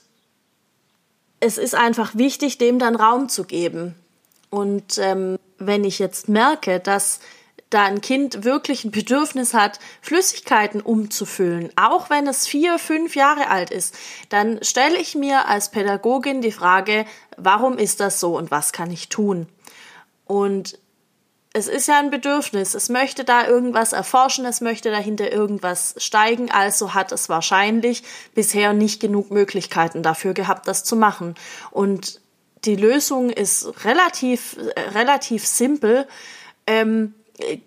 es 1.39 1.57
ist 1.57 1.75
einfach 1.75 2.15
wichtig, 2.15 2.57
dem 2.57 2.79
dann 2.79 2.95
Raum 2.95 3.29
zu 3.29 3.45
geben. 3.45 3.95
Und 4.49 4.97
ähm, 4.97 5.37
wenn 5.57 5.83
ich 5.83 5.99
jetzt 5.99 6.29
merke, 6.29 6.79
dass 6.79 7.19
da 7.69 7.83
ein 7.83 8.01
Kind 8.01 8.43
wirklich 8.43 8.85
ein 8.85 8.91
Bedürfnis 8.91 9.53
hat, 9.53 9.79
Flüssigkeiten 10.01 10.81
umzufüllen, 10.81 11.69
auch 11.75 12.09
wenn 12.09 12.27
es 12.27 12.47
vier, 12.47 12.79
fünf 12.79 13.15
Jahre 13.15 13.49
alt 13.49 13.71
ist, 13.71 13.95
dann 14.29 14.63
stelle 14.63 14.97
ich 14.97 15.15
mir 15.15 15.47
als 15.47 15.69
Pädagogin 15.71 16.41
die 16.41 16.51
Frage, 16.51 17.05
warum 17.35 17.77
ist 17.77 17.99
das 17.99 18.19
so 18.19 18.37
und 18.37 18.51
was 18.51 18.71
kann 18.71 18.91
ich 18.91 19.09
tun? 19.09 19.47
Und 20.25 20.79
es 21.53 21.67
ist 21.67 21.87
ja 21.87 21.97
ein 21.97 22.11
Bedürfnis. 22.11 22.75
Es 22.75 22.87
möchte 22.87 23.23
da 23.23 23.47
irgendwas 23.47 23.91
erforschen, 23.91 24.45
es 24.45 24.61
möchte 24.61 24.91
dahinter 24.91 25.31
irgendwas 25.31 25.95
steigen, 25.97 26.51
also 26.51 26.93
hat 26.93 27.11
es 27.11 27.29
wahrscheinlich 27.29 28.03
bisher 28.35 28.73
nicht 28.73 28.99
genug 28.99 29.31
Möglichkeiten 29.31 30.03
dafür 30.03 30.33
gehabt, 30.33 30.67
das 30.67 30.83
zu 30.83 30.95
machen. 30.95 31.33
Und 31.71 32.21
die 32.65 32.75
Lösung 32.75 33.31
ist 33.31 33.85
relativ, 33.85 34.57
äh, 34.75 34.81
relativ 34.91 35.47
simpel. 35.47 36.07
Ähm, 36.67 37.15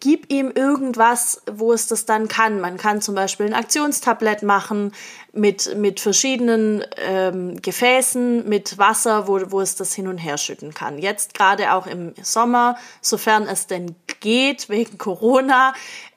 gib 0.01 0.33
ihm 0.33 0.51
irgendwas, 0.55 1.43
wo 1.51 1.73
es 1.73 1.87
das 1.87 2.05
dann 2.05 2.29
kann. 2.29 2.61
Man 2.61 2.77
kann 2.77 3.01
zum 3.01 3.15
Beispiel 3.15 3.47
ein 3.47 3.55
Aktionstablett 3.55 4.43
machen 4.43 4.93
mit, 5.33 5.77
mit 5.77 6.01
verschiedenen 6.01 6.85
ähm, 6.97 7.61
Gefäßen, 7.63 8.49
mit 8.49 8.79
Wasser, 8.79 9.29
wo, 9.29 9.41
wo 9.51 9.61
es 9.61 9.77
das 9.77 9.95
hin 9.95 10.09
und 10.09 10.19
her 10.19 10.39
schütten 10.39 10.75
kann. 10.75 10.99
Jetzt 10.99 11.35
gerade 11.35 11.73
auch 11.73 11.87
im 11.87 12.15
Sommer, 12.21 12.77
sofern 13.01 13.47
es 13.47 13.67
denn 13.67 13.95
geht, 14.21 14.69
wegen 14.69 14.99
Corona, 14.99 15.73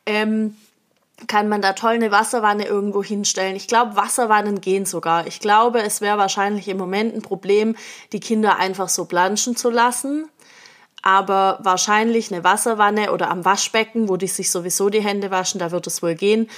ähm, 0.05 0.57
kann 1.27 1.47
man 1.47 1.61
da 1.61 1.73
toll 1.73 1.93
eine 1.93 2.11
Wasserwanne 2.11 2.65
irgendwo 2.65 3.03
hinstellen. 3.03 3.55
Ich 3.55 3.67
glaube, 3.67 3.95
Wasserwannen 3.95 4.59
gehen 4.61 4.85
sogar. 4.85 5.27
Ich 5.27 5.39
glaube, 5.39 5.81
es 5.81 6.01
wäre 6.01 6.17
wahrscheinlich 6.17 6.67
im 6.67 6.77
Moment 6.77 7.15
ein 7.15 7.21
Problem, 7.21 7.75
die 8.11 8.19
Kinder 8.19 8.57
einfach 8.57 8.89
so 8.89 9.05
planschen 9.05 9.55
zu 9.55 9.69
lassen 9.69 10.27
aber 11.03 11.59
wahrscheinlich 11.61 12.33
eine 12.33 12.43
Wasserwanne 12.43 13.11
oder 13.11 13.29
am 13.29 13.45
Waschbecken, 13.45 14.09
wo 14.09 14.17
die 14.17 14.27
sich 14.27 14.49
sowieso 14.49 14.89
die 14.89 15.03
Hände 15.03 15.29
waschen, 15.29 15.59
da 15.59 15.71
wird 15.71 15.85
es 15.85 16.01
wohl 16.01 16.15
gehen. 16.15 16.49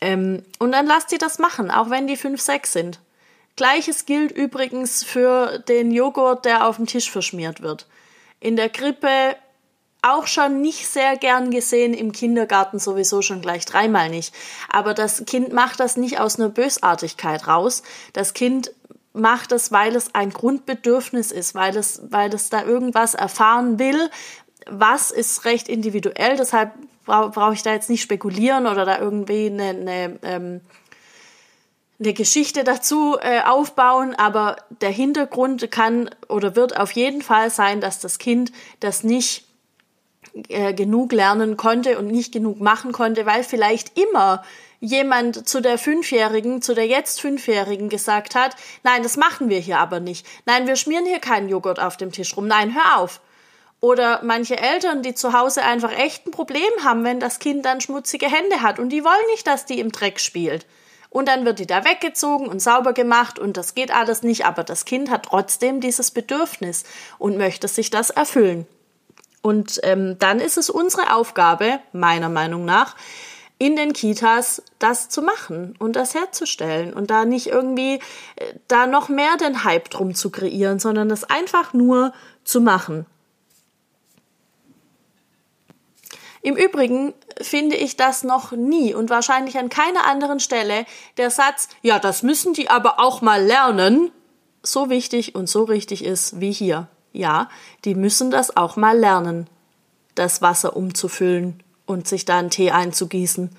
Ähm, 0.00 0.44
und 0.58 0.72
dann 0.72 0.86
lasst 0.86 1.10
sie 1.10 1.18
das 1.18 1.38
machen, 1.38 1.70
auch 1.70 1.90
wenn 1.90 2.06
die 2.06 2.16
fünf, 2.16 2.40
sechs 2.40 2.72
sind. 2.72 3.00
Gleiches 3.56 4.06
gilt 4.06 4.30
übrigens 4.30 5.02
für 5.02 5.58
den 5.58 5.90
Joghurt, 5.90 6.44
der 6.44 6.68
auf 6.68 6.76
dem 6.76 6.86
Tisch 6.86 7.10
verschmiert 7.10 7.60
wird. 7.60 7.86
In 8.38 8.54
der 8.54 8.68
Krippe 8.68 9.34
auch 10.00 10.28
schon 10.28 10.60
nicht 10.60 10.86
sehr 10.86 11.16
gern 11.16 11.50
gesehen, 11.50 11.92
im 11.92 12.12
Kindergarten 12.12 12.78
sowieso 12.78 13.20
schon 13.20 13.42
gleich 13.42 13.64
dreimal 13.64 14.10
nicht. 14.10 14.32
Aber 14.70 14.94
das 14.94 15.24
Kind 15.26 15.52
macht 15.52 15.80
das 15.80 15.96
nicht 15.96 16.20
aus 16.20 16.38
einer 16.38 16.50
Bösartigkeit 16.50 17.48
raus. 17.48 17.82
Das 18.12 18.32
Kind 18.32 18.70
macht 19.12 19.52
es, 19.52 19.72
weil 19.72 19.96
es 19.96 20.14
ein 20.14 20.30
Grundbedürfnis 20.30 21.32
ist, 21.32 21.54
weil 21.54 21.76
es, 21.76 22.02
weil 22.10 22.32
es 22.34 22.50
da 22.50 22.64
irgendwas 22.64 23.14
erfahren 23.14 23.78
will. 23.78 24.10
Was 24.66 25.10
ist 25.10 25.44
recht 25.44 25.68
individuell, 25.68 26.36
deshalb 26.36 26.72
brauche 27.04 27.30
brauch 27.30 27.52
ich 27.52 27.62
da 27.62 27.72
jetzt 27.72 27.90
nicht 27.90 28.02
spekulieren 28.02 28.66
oder 28.66 28.84
da 28.84 28.98
irgendwie 28.98 29.46
eine, 29.46 29.68
eine, 29.70 30.18
ähm, 30.22 30.60
eine 31.98 32.12
Geschichte 32.12 32.64
dazu 32.64 33.16
äh, 33.20 33.40
aufbauen, 33.42 34.14
aber 34.14 34.56
der 34.82 34.90
Hintergrund 34.90 35.70
kann 35.70 36.10
oder 36.28 36.54
wird 36.54 36.78
auf 36.78 36.92
jeden 36.92 37.22
Fall 37.22 37.50
sein, 37.50 37.80
dass 37.80 37.98
das 37.98 38.18
Kind 38.18 38.52
das 38.80 39.02
nicht 39.02 39.48
äh, 40.48 40.74
genug 40.74 41.12
lernen 41.12 41.56
konnte 41.56 41.98
und 41.98 42.06
nicht 42.06 42.32
genug 42.32 42.60
machen 42.60 42.92
konnte, 42.92 43.26
weil 43.26 43.42
vielleicht 43.42 43.98
immer 43.98 44.44
jemand 44.80 45.48
zu 45.48 45.60
der 45.60 45.78
Fünfjährigen, 45.78 46.62
zu 46.62 46.74
der 46.74 46.86
jetzt 46.86 47.20
Fünfjährigen 47.20 47.88
gesagt 47.88 48.34
hat, 48.34 48.54
nein, 48.82 49.02
das 49.02 49.16
machen 49.16 49.48
wir 49.48 49.58
hier 49.58 49.78
aber 49.78 50.00
nicht. 50.00 50.26
Nein, 50.46 50.66
wir 50.66 50.76
schmieren 50.76 51.06
hier 51.06 51.18
keinen 51.18 51.48
Joghurt 51.48 51.80
auf 51.80 51.96
dem 51.96 52.12
Tisch 52.12 52.36
rum. 52.36 52.46
Nein, 52.46 52.74
hör 52.74 52.98
auf. 53.00 53.20
Oder 53.80 54.20
manche 54.24 54.58
Eltern, 54.58 55.02
die 55.02 55.14
zu 55.14 55.32
Hause 55.32 55.62
einfach 55.62 55.92
echt 55.92 56.26
ein 56.26 56.32
Problem 56.32 56.70
haben, 56.82 57.04
wenn 57.04 57.20
das 57.20 57.38
Kind 57.38 57.64
dann 57.64 57.80
schmutzige 57.80 58.26
Hände 58.26 58.60
hat 58.60 58.78
und 58.78 58.88
die 58.88 59.04
wollen 59.04 59.26
nicht, 59.30 59.46
dass 59.46 59.66
die 59.66 59.78
im 59.78 59.92
Dreck 59.92 60.18
spielt. 60.18 60.66
Und 61.10 61.28
dann 61.28 61.44
wird 61.44 61.58
die 61.58 61.66
da 61.66 61.84
weggezogen 61.84 62.48
und 62.48 62.60
sauber 62.60 62.92
gemacht 62.92 63.38
und 63.38 63.56
das 63.56 63.74
geht 63.74 63.92
alles 63.92 64.22
nicht, 64.22 64.44
aber 64.44 64.62
das 64.64 64.84
Kind 64.84 65.10
hat 65.10 65.26
trotzdem 65.26 65.80
dieses 65.80 66.10
Bedürfnis 66.10 66.84
und 67.18 67.38
möchte 67.38 67.66
sich 67.68 67.90
das 67.90 68.10
erfüllen. 68.10 68.66
Und 69.40 69.80
ähm, 69.84 70.16
dann 70.18 70.40
ist 70.40 70.58
es 70.58 70.68
unsere 70.68 71.14
Aufgabe, 71.14 71.78
meiner 71.92 72.28
Meinung 72.28 72.64
nach, 72.64 72.96
in 73.58 73.74
den 73.74 73.92
Kitas 73.92 74.62
das 74.78 75.08
zu 75.08 75.20
machen 75.20 75.74
und 75.78 75.96
das 75.96 76.14
herzustellen 76.14 76.92
und 76.92 77.10
da 77.10 77.24
nicht 77.24 77.48
irgendwie 77.48 77.94
äh, 78.36 78.54
da 78.68 78.86
noch 78.86 79.08
mehr 79.08 79.36
den 79.36 79.64
Hype 79.64 79.90
drum 79.90 80.14
zu 80.14 80.30
kreieren, 80.30 80.78
sondern 80.78 81.08
das 81.08 81.24
einfach 81.24 81.72
nur 81.72 82.12
zu 82.44 82.60
machen. 82.60 83.06
Im 86.40 86.56
Übrigen 86.56 87.14
finde 87.40 87.76
ich 87.76 87.96
das 87.96 88.22
noch 88.22 88.52
nie 88.52 88.94
und 88.94 89.10
wahrscheinlich 89.10 89.58
an 89.58 89.68
keiner 89.68 90.06
anderen 90.06 90.38
Stelle 90.38 90.86
der 91.16 91.30
Satz, 91.30 91.68
ja, 91.82 91.98
das 91.98 92.22
müssen 92.22 92.54
die 92.54 92.70
aber 92.70 93.00
auch 93.00 93.22
mal 93.22 93.42
lernen, 93.42 94.12
so 94.62 94.88
wichtig 94.88 95.34
und 95.34 95.48
so 95.48 95.64
richtig 95.64 96.04
ist 96.04 96.40
wie 96.40 96.52
hier. 96.52 96.88
Ja, 97.12 97.48
die 97.84 97.96
müssen 97.96 98.30
das 98.30 98.56
auch 98.56 98.76
mal 98.76 98.96
lernen, 98.96 99.48
das 100.14 100.42
Wasser 100.42 100.76
umzufüllen 100.76 101.62
und 101.88 102.06
sich 102.06 102.24
da 102.24 102.38
einen 102.38 102.50
Tee 102.50 102.70
einzugießen. 102.70 103.50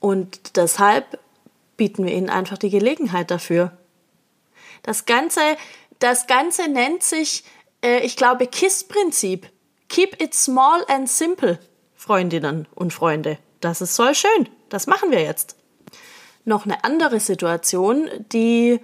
Und 0.00 0.56
deshalb 0.56 1.18
bieten 1.76 2.04
wir 2.04 2.14
ihnen 2.14 2.30
einfach 2.30 2.58
die 2.58 2.70
Gelegenheit 2.70 3.30
dafür. 3.30 3.76
Das 4.82 5.04
Ganze, 5.04 5.40
das 5.98 6.26
Ganze 6.26 6.68
nennt 6.68 7.02
sich, 7.02 7.44
äh, 7.82 8.00
ich 8.00 8.16
glaube, 8.16 8.46
KISS-Prinzip. 8.46 9.50
Keep 9.88 10.22
it 10.22 10.34
small 10.34 10.84
and 10.88 11.08
simple, 11.08 11.58
Freundinnen 11.94 12.68
und 12.74 12.92
Freunde. 12.92 13.38
Das 13.60 13.80
ist 13.80 13.96
voll 13.96 14.14
schön. 14.14 14.48
Das 14.68 14.86
machen 14.86 15.10
wir 15.10 15.22
jetzt. 15.22 15.56
Noch 16.44 16.66
eine 16.66 16.84
andere 16.84 17.18
Situation, 17.18 18.08
die 18.32 18.80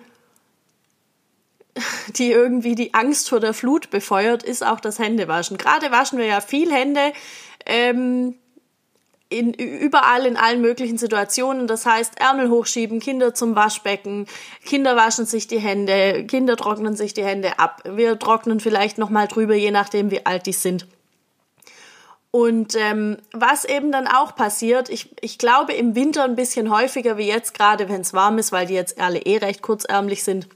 die 2.16 2.32
irgendwie 2.32 2.74
die 2.74 2.94
Angst 2.94 3.28
vor 3.28 3.40
der 3.40 3.54
Flut 3.54 3.90
befeuert, 3.90 4.42
ist 4.42 4.64
auch 4.64 4.80
das 4.80 4.98
Händewaschen. 4.98 5.56
Gerade 5.56 5.90
waschen 5.90 6.18
wir 6.18 6.26
ja 6.26 6.40
viel 6.40 6.72
Hände. 6.72 7.12
Ähm, 7.70 8.34
in, 9.30 9.54
überall 9.54 10.26
in 10.26 10.36
allen 10.36 10.60
möglichen 10.60 10.98
Situationen. 10.98 11.68
Das 11.68 11.86
heißt, 11.86 12.20
Ärmel 12.20 12.50
hochschieben, 12.50 12.98
Kinder 12.98 13.32
zum 13.32 13.54
Waschbecken, 13.54 14.26
Kinder 14.64 14.96
waschen 14.96 15.24
sich 15.24 15.46
die 15.46 15.60
Hände, 15.60 16.26
Kinder 16.26 16.56
trocknen 16.56 16.96
sich 16.96 17.14
die 17.14 17.24
Hände 17.24 17.58
ab. 17.58 17.80
Wir 17.84 18.18
trocknen 18.18 18.58
vielleicht 18.58 18.98
nochmal 18.98 19.28
drüber, 19.28 19.54
je 19.54 19.70
nachdem, 19.70 20.10
wie 20.10 20.26
alt 20.26 20.46
die 20.46 20.52
sind. 20.52 20.86
Und 22.32 22.76
ähm, 22.76 23.18
was 23.32 23.64
eben 23.64 23.90
dann 23.90 24.06
auch 24.06 24.34
passiert, 24.34 24.88
ich, 24.88 25.14
ich 25.20 25.38
glaube 25.38 25.72
im 25.72 25.94
Winter 25.94 26.24
ein 26.24 26.36
bisschen 26.36 26.70
häufiger 26.70 27.16
wie 27.16 27.26
jetzt, 27.26 27.54
gerade 27.54 27.88
wenn 27.88 28.02
es 28.02 28.12
warm 28.12 28.38
ist, 28.38 28.52
weil 28.52 28.66
die 28.66 28.74
jetzt 28.74 29.00
alle 29.00 29.20
eh 29.20 29.38
recht 29.38 29.62
kurzärmlich 29.62 30.22
sind. 30.22 30.48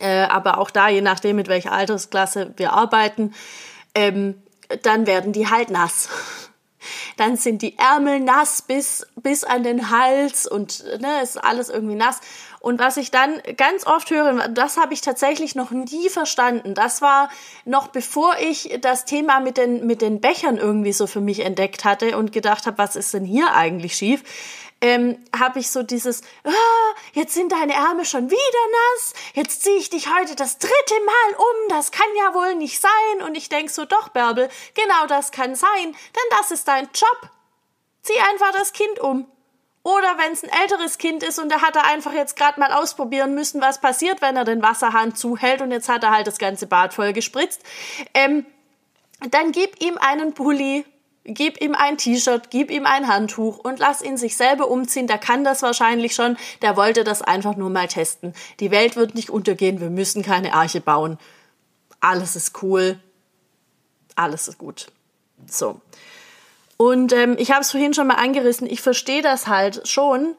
Äh, 0.00 0.22
aber 0.22 0.58
auch 0.58 0.70
da, 0.70 0.88
je 0.88 1.00
nachdem, 1.00 1.36
mit 1.36 1.48
welcher 1.48 1.72
Altersklasse 1.72 2.54
wir 2.56 2.72
arbeiten, 2.72 3.34
ähm, 3.94 4.34
dann 4.82 5.06
werden 5.06 5.32
die 5.32 5.48
halt 5.48 5.70
nass. 5.70 6.08
Dann 7.16 7.36
sind 7.36 7.62
die 7.62 7.78
Ärmel 7.78 8.20
nass 8.20 8.62
bis, 8.62 9.06
bis 9.16 9.44
an 9.44 9.62
den 9.62 9.90
Hals 9.90 10.46
und 10.46 10.84
ne, 11.00 11.22
ist 11.22 11.42
alles 11.42 11.68
irgendwie 11.68 11.94
nass. 11.94 12.20
Und 12.60 12.78
was 12.78 12.96
ich 12.96 13.10
dann 13.10 13.42
ganz 13.56 13.86
oft 13.86 14.10
höre, 14.10 14.48
das 14.48 14.78
habe 14.78 14.94
ich 14.94 15.02
tatsächlich 15.02 15.54
noch 15.54 15.70
nie 15.70 16.08
verstanden. 16.08 16.74
Das 16.74 17.02
war 17.02 17.28
noch 17.64 17.88
bevor 17.88 18.36
ich 18.40 18.78
das 18.80 19.04
Thema 19.04 19.40
mit 19.40 19.58
den, 19.58 19.86
mit 19.86 20.00
den 20.00 20.20
Bechern 20.20 20.56
irgendwie 20.56 20.92
so 20.92 21.06
für 21.06 21.20
mich 21.20 21.40
entdeckt 21.40 21.84
hatte 21.84 22.16
und 22.16 22.32
gedacht 22.32 22.66
habe, 22.66 22.78
was 22.78 22.96
ist 22.96 23.12
denn 23.12 23.24
hier 23.24 23.52
eigentlich 23.52 23.94
schief? 23.96 24.22
Ähm, 24.84 25.16
habe 25.34 25.60
ich 25.60 25.70
so 25.70 25.82
dieses, 25.82 26.20
ah, 26.44 26.94
jetzt 27.14 27.32
sind 27.32 27.52
deine 27.52 27.72
Ärmel 27.72 28.04
schon 28.04 28.30
wieder 28.30 28.36
nass, 28.36 29.14
jetzt 29.32 29.62
ziehe 29.62 29.78
ich 29.78 29.88
dich 29.88 30.14
heute 30.14 30.36
das 30.36 30.58
dritte 30.58 30.94
Mal 31.06 31.38
um, 31.38 31.68
das 31.70 31.90
kann 31.90 32.06
ja 32.18 32.34
wohl 32.34 32.54
nicht 32.54 32.78
sein. 32.78 33.22
Und 33.26 33.34
ich 33.34 33.48
denk 33.48 33.70
so, 33.70 33.86
doch, 33.86 34.10
Bärbel, 34.10 34.50
genau 34.74 35.06
das 35.08 35.32
kann 35.32 35.54
sein, 35.54 35.84
denn 35.84 36.38
das 36.38 36.50
ist 36.50 36.68
dein 36.68 36.84
Job. 36.92 37.30
Zieh 38.02 38.18
einfach 38.30 38.52
das 38.52 38.74
Kind 38.74 39.00
um. 39.00 39.26
Oder 39.84 40.18
wenn 40.18 40.32
es 40.32 40.44
ein 40.44 40.50
älteres 40.50 40.98
Kind 40.98 41.22
ist 41.22 41.38
und 41.38 41.48
der 41.48 41.62
hat 41.62 41.76
er 41.76 41.86
einfach 41.86 42.12
jetzt 42.12 42.36
gerade 42.36 42.60
mal 42.60 42.72
ausprobieren 42.72 43.34
müssen, 43.34 43.62
was 43.62 43.80
passiert, 43.80 44.20
wenn 44.20 44.36
er 44.36 44.44
den 44.44 44.62
Wasserhahn 44.62 45.14
zuhält 45.14 45.62
und 45.62 45.70
jetzt 45.70 45.88
hat 45.88 46.02
er 46.02 46.10
halt 46.10 46.26
das 46.26 46.36
ganze 46.36 46.66
Bad 46.66 46.92
voll 46.92 47.14
gespritzt, 47.14 47.62
ähm, 48.12 48.44
dann 49.30 49.50
gib 49.50 49.82
ihm 49.82 49.96
einen 49.96 50.34
Pulli, 50.34 50.84
gib 51.24 51.60
ihm 51.60 51.74
ein 51.74 51.98
T-Shirt, 51.98 52.50
gib 52.50 52.70
ihm 52.70 52.86
ein 52.86 53.08
Handtuch 53.08 53.58
und 53.58 53.78
lass 53.78 54.02
ihn 54.02 54.16
sich 54.16 54.36
selber 54.36 54.68
umziehen. 54.68 55.06
Der 55.06 55.18
kann 55.18 55.44
das 55.44 55.62
wahrscheinlich 55.62 56.14
schon. 56.14 56.36
Der 56.62 56.76
wollte 56.76 57.04
das 57.04 57.22
einfach 57.22 57.56
nur 57.56 57.70
mal 57.70 57.88
testen. 57.88 58.34
Die 58.60 58.70
Welt 58.70 58.96
wird 58.96 59.14
nicht 59.14 59.30
untergehen. 59.30 59.80
Wir 59.80 59.90
müssen 59.90 60.22
keine 60.22 60.54
Arche 60.54 60.80
bauen. 60.80 61.18
Alles 62.00 62.36
ist 62.36 62.62
cool. 62.62 62.98
Alles 64.14 64.48
ist 64.48 64.58
gut. 64.58 64.88
So. 65.46 65.80
Und 66.76 67.12
ähm, 67.12 67.36
ich 67.38 67.50
habe 67.50 67.60
es 67.60 67.70
vorhin 67.70 67.94
schon 67.94 68.08
mal 68.08 68.14
angerissen, 68.14 68.66
ich 68.68 68.80
verstehe 68.80 69.22
das 69.22 69.46
halt 69.46 69.86
schon, 69.88 70.34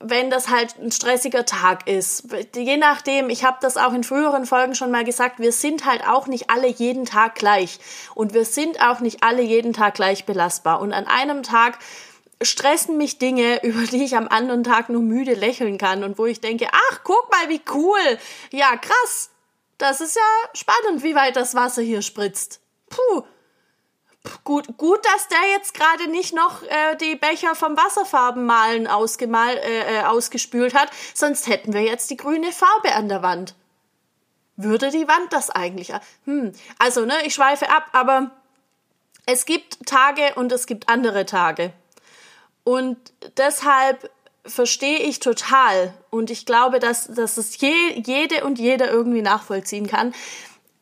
wenn 0.00 0.30
das 0.30 0.48
halt 0.48 0.78
ein 0.78 0.90
stressiger 0.90 1.44
Tag 1.44 1.86
ist. 1.86 2.24
Je 2.56 2.78
nachdem, 2.78 3.28
ich 3.28 3.44
habe 3.44 3.58
das 3.60 3.76
auch 3.76 3.92
in 3.92 4.02
früheren 4.02 4.46
Folgen 4.46 4.74
schon 4.74 4.90
mal 4.90 5.04
gesagt, 5.04 5.38
wir 5.38 5.52
sind 5.52 5.84
halt 5.84 6.06
auch 6.08 6.26
nicht 6.26 6.48
alle 6.48 6.68
jeden 6.68 7.04
Tag 7.04 7.34
gleich. 7.34 7.78
Und 8.14 8.32
wir 8.32 8.46
sind 8.46 8.82
auch 8.82 9.00
nicht 9.00 9.22
alle 9.22 9.42
jeden 9.42 9.74
Tag 9.74 9.94
gleich 9.94 10.24
belastbar. 10.24 10.80
Und 10.80 10.94
an 10.94 11.06
einem 11.06 11.42
Tag 11.42 11.78
stressen 12.42 12.96
mich 12.96 13.18
Dinge, 13.18 13.60
über 13.62 13.82
die 13.82 14.02
ich 14.02 14.16
am 14.16 14.26
anderen 14.26 14.64
Tag 14.64 14.88
nur 14.88 15.02
müde 15.02 15.34
lächeln 15.34 15.76
kann 15.76 16.02
und 16.02 16.18
wo 16.18 16.24
ich 16.24 16.40
denke, 16.40 16.68
ach, 16.72 17.00
guck 17.04 17.30
mal, 17.30 17.50
wie 17.50 17.60
cool. 17.72 18.18
Ja, 18.50 18.76
krass. 18.76 19.30
Das 19.76 20.00
ist 20.00 20.16
ja 20.16 20.50
spannend, 20.54 21.02
wie 21.02 21.14
weit 21.14 21.36
das 21.36 21.54
Wasser 21.54 21.82
hier 21.82 22.02
spritzt. 22.02 22.60
Puh, 22.88 23.22
Gut, 24.44 24.76
gut, 24.76 25.00
dass 25.04 25.28
der 25.28 25.50
jetzt 25.56 25.72
gerade 25.72 26.06
nicht 26.08 26.34
noch 26.34 26.62
äh, 26.62 26.96
die 26.96 27.16
Becher 27.16 27.54
vom 27.54 27.76
Wasserfarbenmalen 27.76 28.86
ausgemal, 28.86 29.56
äh, 29.56 30.00
äh, 30.00 30.02
ausgespült 30.02 30.74
hat, 30.74 30.90
sonst 31.14 31.46
hätten 31.46 31.72
wir 31.72 31.80
jetzt 31.80 32.10
die 32.10 32.18
grüne 32.18 32.52
Farbe 32.52 32.94
an 32.94 33.08
der 33.08 33.22
Wand. 33.22 33.54
Würde 34.56 34.90
die 34.90 35.08
Wand 35.08 35.32
das 35.32 35.48
eigentlich? 35.48 35.90
Hm, 36.26 36.52
also, 36.78 37.06
ne, 37.06 37.14
ich 37.24 37.34
schweife 37.34 37.70
ab, 37.70 37.88
aber 37.92 38.30
es 39.24 39.46
gibt 39.46 39.86
Tage 39.86 40.34
und 40.34 40.52
es 40.52 40.66
gibt 40.66 40.90
andere 40.90 41.24
Tage. 41.24 41.72
Und 42.62 42.98
deshalb 43.38 44.10
verstehe 44.44 44.98
ich 44.98 45.20
total 45.20 45.94
und 46.10 46.30
ich 46.30 46.44
glaube, 46.44 46.78
dass, 46.78 47.06
dass 47.06 47.36
es 47.36 47.58
je, 47.60 47.72
jede 48.04 48.44
und 48.44 48.58
jeder 48.58 48.90
irgendwie 48.90 49.22
nachvollziehen 49.22 49.86
kann, 49.86 50.14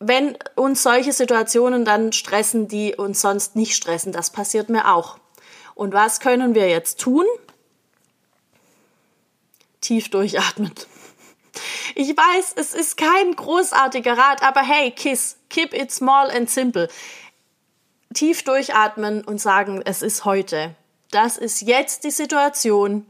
wenn 0.01 0.37
uns 0.55 0.83
solche 0.83 1.13
Situationen 1.13 1.85
dann 1.85 2.13
stressen, 2.13 2.69
die 2.69 2.95
uns 2.95 3.21
sonst 3.21 3.57
nicht 3.57 3.75
stressen, 3.75 4.13
das 4.13 4.31
passiert 4.31 4.69
mir 4.69 4.95
auch. 4.95 5.19
Und 5.75 5.93
was 5.93 6.21
können 6.21 6.55
wir 6.55 6.69
jetzt 6.69 7.01
tun? 7.01 7.25
Tief 9.81 10.11
durchatmen. 10.11 10.73
Ich 11.95 12.17
weiß, 12.17 12.53
es 12.57 12.75
ist 12.75 12.97
kein 12.97 13.35
großartiger 13.35 14.17
Rat, 14.17 14.43
aber 14.43 14.61
hey, 14.61 14.91
Kiss, 14.93 15.37
keep 15.49 15.75
it 15.75 15.91
small 15.91 16.31
and 16.31 16.49
simple. 16.49 16.89
Tief 18.15 18.45
durchatmen 18.45 19.25
und 19.25 19.41
sagen, 19.41 19.83
es 19.85 20.03
ist 20.03 20.25
heute. 20.25 20.75
Das 21.11 21.37
ist 21.37 21.63
jetzt 21.63 22.05
die 22.05 22.11
Situation. 22.11 23.07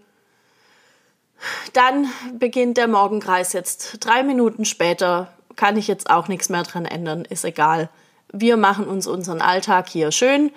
Dann 1.72 2.11
beginnt 2.35 2.77
der 2.79 2.88
Morgenkreis 2.88 3.53
jetzt 3.53 3.98
drei 4.01 4.22
Minuten 4.22 4.64
später 4.64 5.33
kann 5.58 5.76
ich 5.76 5.88
jetzt 5.88 6.08
auch 6.08 6.28
nichts 6.28 6.48
mehr 6.48 6.62
dran 6.62 6.86
ändern, 6.86 7.26
ist 7.26 7.44
egal. 7.44 7.90
Wir 8.32 8.56
machen 8.56 8.86
uns 8.86 9.06
unseren 9.06 9.42
Alltag 9.42 9.88
hier 9.88 10.12
schön 10.12 10.52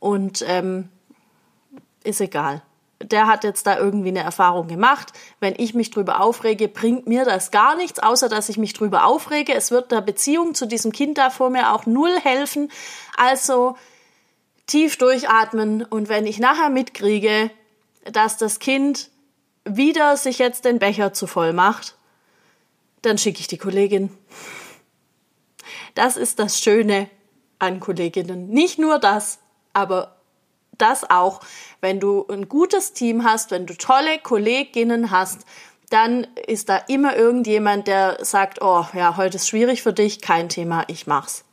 und 0.00 0.44
ähm, 0.48 0.88
ist 2.02 2.20
egal. 2.20 2.62
Der 3.02 3.26
hat 3.26 3.44
jetzt 3.44 3.66
da 3.66 3.76
irgendwie 3.78 4.08
eine 4.08 4.22
Erfahrung 4.22 4.68
gemacht. 4.68 5.12
Wenn 5.38 5.54
ich 5.58 5.74
mich 5.74 5.90
drüber 5.90 6.20
aufrege, 6.20 6.68
bringt 6.68 7.06
mir 7.06 7.26
das 7.26 7.50
gar 7.50 7.76
nichts, 7.76 7.98
außer 7.98 8.30
dass 8.30 8.48
ich 8.48 8.56
mich 8.56 8.72
drüber 8.72 9.04
aufrege. 9.04 9.54
Es 9.54 9.70
wird 9.70 9.92
der 9.92 10.00
Beziehung 10.00 10.54
zu 10.54 10.66
diesem 10.66 10.90
Kind 10.90 11.18
da 11.18 11.28
vor 11.28 11.50
mir 11.50 11.74
auch 11.74 11.84
null 11.84 12.18
helfen. 12.22 12.70
Also 13.18 13.76
tief 14.66 14.96
durchatmen 14.96 15.84
und 15.84 16.08
wenn 16.08 16.26
ich 16.26 16.38
nachher 16.38 16.70
mitkriege, 16.70 17.50
dass 18.10 18.38
das 18.38 18.58
Kind 18.58 19.10
wieder 19.64 20.16
sich 20.16 20.38
jetzt 20.38 20.64
den 20.64 20.78
Becher 20.78 21.12
zu 21.12 21.26
voll 21.26 21.52
macht, 21.52 21.96
dann 23.02 23.18
schicke 23.18 23.40
ich 23.40 23.46
die 23.46 23.58
Kollegin. 23.58 24.10
Das 25.94 26.16
ist 26.16 26.38
das 26.38 26.60
Schöne 26.60 27.08
an 27.58 27.80
Kolleginnen. 27.80 28.48
Nicht 28.48 28.78
nur 28.78 28.98
das, 28.98 29.38
aber 29.72 30.16
das 30.78 31.08
auch. 31.08 31.40
Wenn 31.80 32.00
du 32.00 32.26
ein 32.28 32.48
gutes 32.48 32.92
Team 32.92 33.24
hast, 33.24 33.50
wenn 33.50 33.66
du 33.66 33.76
tolle 33.76 34.18
Kolleginnen 34.18 35.10
hast, 35.10 35.46
dann 35.90 36.26
ist 36.46 36.68
da 36.68 36.76
immer 36.76 37.16
irgendjemand, 37.16 37.86
der 37.86 38.24
sagt, 38.24 38.60
oh 38.60 38.84
ja, 38.92 39.16
heute 39.16 39.36
ist 39.36 39.48
schwierig 39.48 39.82
für 39.82 39.92
dich, 39.92 40.20
kein 40.20 40.48
Thema, 40.48 40.84
ich 40.88 41.06
mach's. 41.06 41.44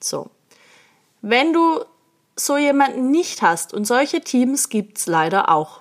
So. 0.00 0.30
Wenn 1.22 1.52
du 1.52 1.84
so 2.34 2.56
jemanden 2.56 3.10
nicht 3.10 3.42
hast, 3.42 3.72
und 3.72 3.86
solche 3.86 4.20
Teams 4.20 4.68
gibt's 4.68 5.06
leider 5.06 5.48
auch, 5.48 5.80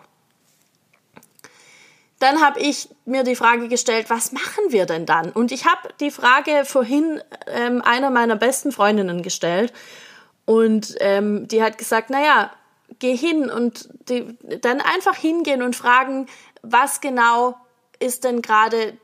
dann 2.25 2.41
habe 2.41 2.59
ich 2.59 2.89
mir 3.05 3.23
die 3.23 3.35
Frage 3.35 3.67
gestellt, 3.67 4.09
was 4.09 4.31
machen 4.31 4.63
wir 4.69 4.87
denn 4.87 5.05
dann? 5.05 5.31
Und 5.31 5.51
ich 5.51 5.65
habe 5.65 5.89
die 5.99 6.09
Frage 6.09 6.65
vorhin 6.65 7.21
ähm, 7.45 7.83
einer 7.83 8.09
meiner 8.09 8.35
besten 8.35 8.71
Freundinnen 8.71 9.21
gestellt 9.21 9.71
und 10.45 10.95
ähm, 11.01 11.47
die 11.47 11.61
hat 11.61 11.77
gesagt, 11.77 12.09
naja, 12.09 12.49
geh 12.97 13.15
hin 13.15 13.51
und 13.51 13.89
die, 14.09 14.35
dann 14.59 14.81
einfach 14.81 15.15
hingehen 15.15 15.61
und 15.61 15.75
fragen, 15.75 16.25
was 16.63 16.99
genau 16.99 17.57
ist 17.99 18.23
denn 18.23 18.41
gerade 18.41 18.97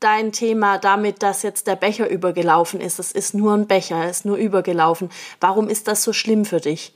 dein 0.00 0.32
Thema 0.32 0.78
damit, 0.78 1.22
dass 1.22 1.44
jetzt 1.44 1.68
der 1.68 1.76
Becher 1.76 2.10
übergelaufen 2.10 2.80
ist? 2.80 2.98
Es 2.98 3.12
ist 3.12 3.34
nur 3.34 3.54
ein 3.54 3.68
Becher, 3.68 3.98
er 3.98 4.10
ist 4.10 4.24
nur 4.24 4.36
übergelaufen. 4.36 5.10
Warum 5.38 5.68
ist 5.68 5.86
das 5.86 6.02
so 6.02 6.12
schlimm 6.12 6.44
für 6.44 6.60
dich? 6.60 6.92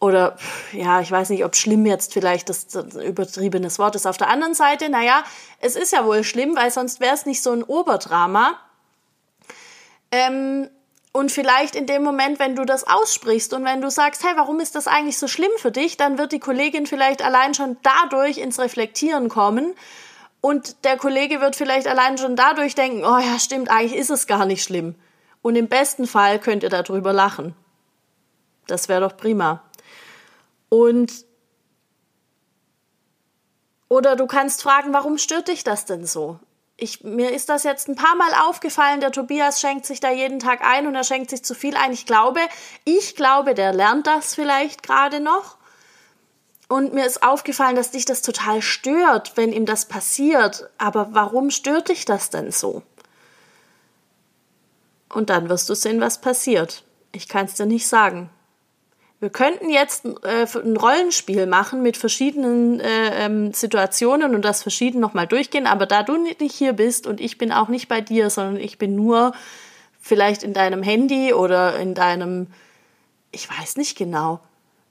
Oder 0.00 0.36
ja, 0.72 1.00
ich 1.00 1.10
weiß 1.10 1.30
nicht, 1.30 1.44
ob 1.44 1.56
schlimm 1.56 1.84
jetzt 1.84 2.12
vielleicht 2.12 2.48
das, 2.48 2.68
das 2.68 2.94
übertriebenes 2.94 3.78
Wort 3.78 3.96
ist. 3.96 4.06
Auf 4.06 4.16
der 4.16 4.28
anderen 4.28 4.54
Seite, 4.54 4.88
naja, 4.88 5.24
es 5.60 5.74
ist 5.74 5.92
ja 5.92 6.04
wohl 6.04 6.22
schlimm, 6.22 6.54
weil 6.54 6.70
sonst 6.70 7.00
wäre 7.00 7.14
es 7.14 7.26
nicht 7.26 7.42
so 7.42 7.50
ein 7.50 7.64
Oberdrama. 7.64 8.58
Ähm, 10.12 10.68
und 11.10 11.32
vielleicht 11.32 11.74
in 11.74 11.86
dem 11.86 12.04
Moment, 12.04 12.38
wenn 12.38 12.54
du 12.54 12.64
das 12.64 12.86
aussprichst 12.86 13.52
und 13.54 13.64
wenn 13.64 13.80
du 13.80 13.90
sagst, 13.90 14.22
hey, 14.22 14.32
warum 14.36 14.60
ist 14.60 14.76
das 14.76 14.86
eigentlich 14.86 15.18
so 15.18 15.26
schlimm 15.26 15.50
für 15.56 15.72
dich, 15.72 15.96
dann 15.96 16.16
wird 16.16 16.30
die 16.30 16.38
Kollegin 16.38 16.86
vielleicht 16.86 17.22
allein 17.22 17.54
schon 17.54 17.76
dadurch 17.82 18.38
ins 18.38 18.60
Reflektieren 18.60 19.28
kommen. 19.28 19.74
Und 20.40 20.84
der 20.84 20.96
Kollege 20.96 21.40
wird 21.40 21.56
vielleicht 21.56 21.88
allein 21.88 22.18
schon 22.18 22.36
dadurch 22.36 22.76
denken, 22.76 23.04
oh 23.04 23.18
ja, 23.18 23.40
stimmt, 23.40 23.68
eigentlich 23.70 23.96
ist 23.96 24.10
es 24.10 24.28
gar 24.28 24.46
nicht 24.46 24.62
schlimm. 24.62 24.94
Und 25.42 25.56
im 25.56 25.66
besten 25.66 26.06
Fall 26.06 26.38
könnt 26.38 26.62
ihr 26.62 26.68
darüber 26.68 27.12
lachen. 27.12 27.56
Das 28.68 28.88
wäre 28.88 29.00
doch 29.00 29.16
prima. 29.16 29.64
Und 30.68 31.26
oder 33.88 34.16
du 34.16 34.26
kannst 34.26 34.62
fragen, 34.62 34.92
warum 34.92 35.16
stört 35.16 35.48
dich 35.48 35.64
das 35.64 35.86
denn 35.86 36.04
so? 36.04 36.38
ich, 36.80 37.02
mir 37.02 37.32
ist 37.32 37.48
das 37.48 37.64
jetzt 37.64 37.88
ein 37.88 37.96
paar 37.96 38.14
Mal 38.14 38.32
aufgefallen, 38.48 39.00
der 39.00 39.10
Tobias 39.10 39.60
schenkt 39.60 39.84
sich 39.84 39.98
da 39.98 40.12
jeden 40.12 40.38
Tag 40.38 40.64
ein 40.64 40.86
und 40.86 40.94
er 40.94 41.02
schenkt 41.02 41.28
sich 41.30 41.42
zu 41.42 41.54
viel 41.54 41.76
ein. 41.76 41.92
Ich 41.92 42.06
glaube, 42.06 42.40
ich 42.84 43.16
glaube, 43.16 43.54
der 43.54 43.72
lernt 43.72 44.06
das 44.06 44.34
vielleicht 44.34 44.84
gerade 44.84 45.18
noch. 45.18 45.56
Und 46.68 46.94
mir 46.94 47.04
ist 47.04 47.24
aufgefallen, 47.24 47.74
dass 47.74 47.90
dich 47.90 48.04
das 48.04 48.22
total 48.22 48.62
stört, 48.62 49.36
wenn 49.36 49.52
ihm 49.52 49.66
das 49.66 49.86
passiert. 49.86 50.70
Aber 50.78 51.08
warum 51.12 51.50
stört 51.50 51.88
dich 51.88 52.04
das 52.04 52.30
denn 52.30 52.52
so? 52.52 52.82
Und 55.12 55.30
dann 55.30 55.48
wirst 55.48 55.68
du 55.68 55.74
sehen, 55.74 56.00
was 56.00 56.20
passiert. 56.20 56.84
Ich 57.10 57.26
kann 57.26 57.46
es 57.46 57.54
dir 57.54 57.66
nicht 57.66 57.88
sagen. 57.88 58.30
Wir 59.20 59.30
könnten 59.30 59.68
jetzt 59.68 60.04
äh, 60.04 60.46
ein 60.46 60.76
Rollenspiel 60.76 61.46
machen 61.46 61.82
mit 61.82 61.96
verschiedenen 61.96 62.78
äh, 62.78 63.24
ähm, 63.24 63.52
Situationen 63.52 64.34
und 64.34 64.42
das 64.44 64.62
verschieden 64.62 65.00
nochmal 65.00 65.26
durchgehen, 65.26 65.66
aber 65.66 65.86
da 65.86 66.04
du 66.04 66.16
nicht 66.16 66.54
hier 66.54 66.72
bist 66.72 67.06
und 67.06 67.20
ich 67.20 67.36
bin 67.36 67.50
auch 67.50 67.68
nicht 67.68 67.88
bei 67.88 68.00
dir, 68.00 68.30
sondern 68.30 68.56
ich 68.56 68.78
bin 68.78 68.94
nur 68.94 69.32
vielleicht 70.00 70.44
in 70.44 70.54
deinem 70.54 70.84
Handy 70.84 71.32
oder 71.32 71.78
in 71.80 71.94
deinem, 71.94 72.46
ich 73.32 73.48
weiß 73.50 73.76
nicht 73.76 73.98
genau. 73.98 74.40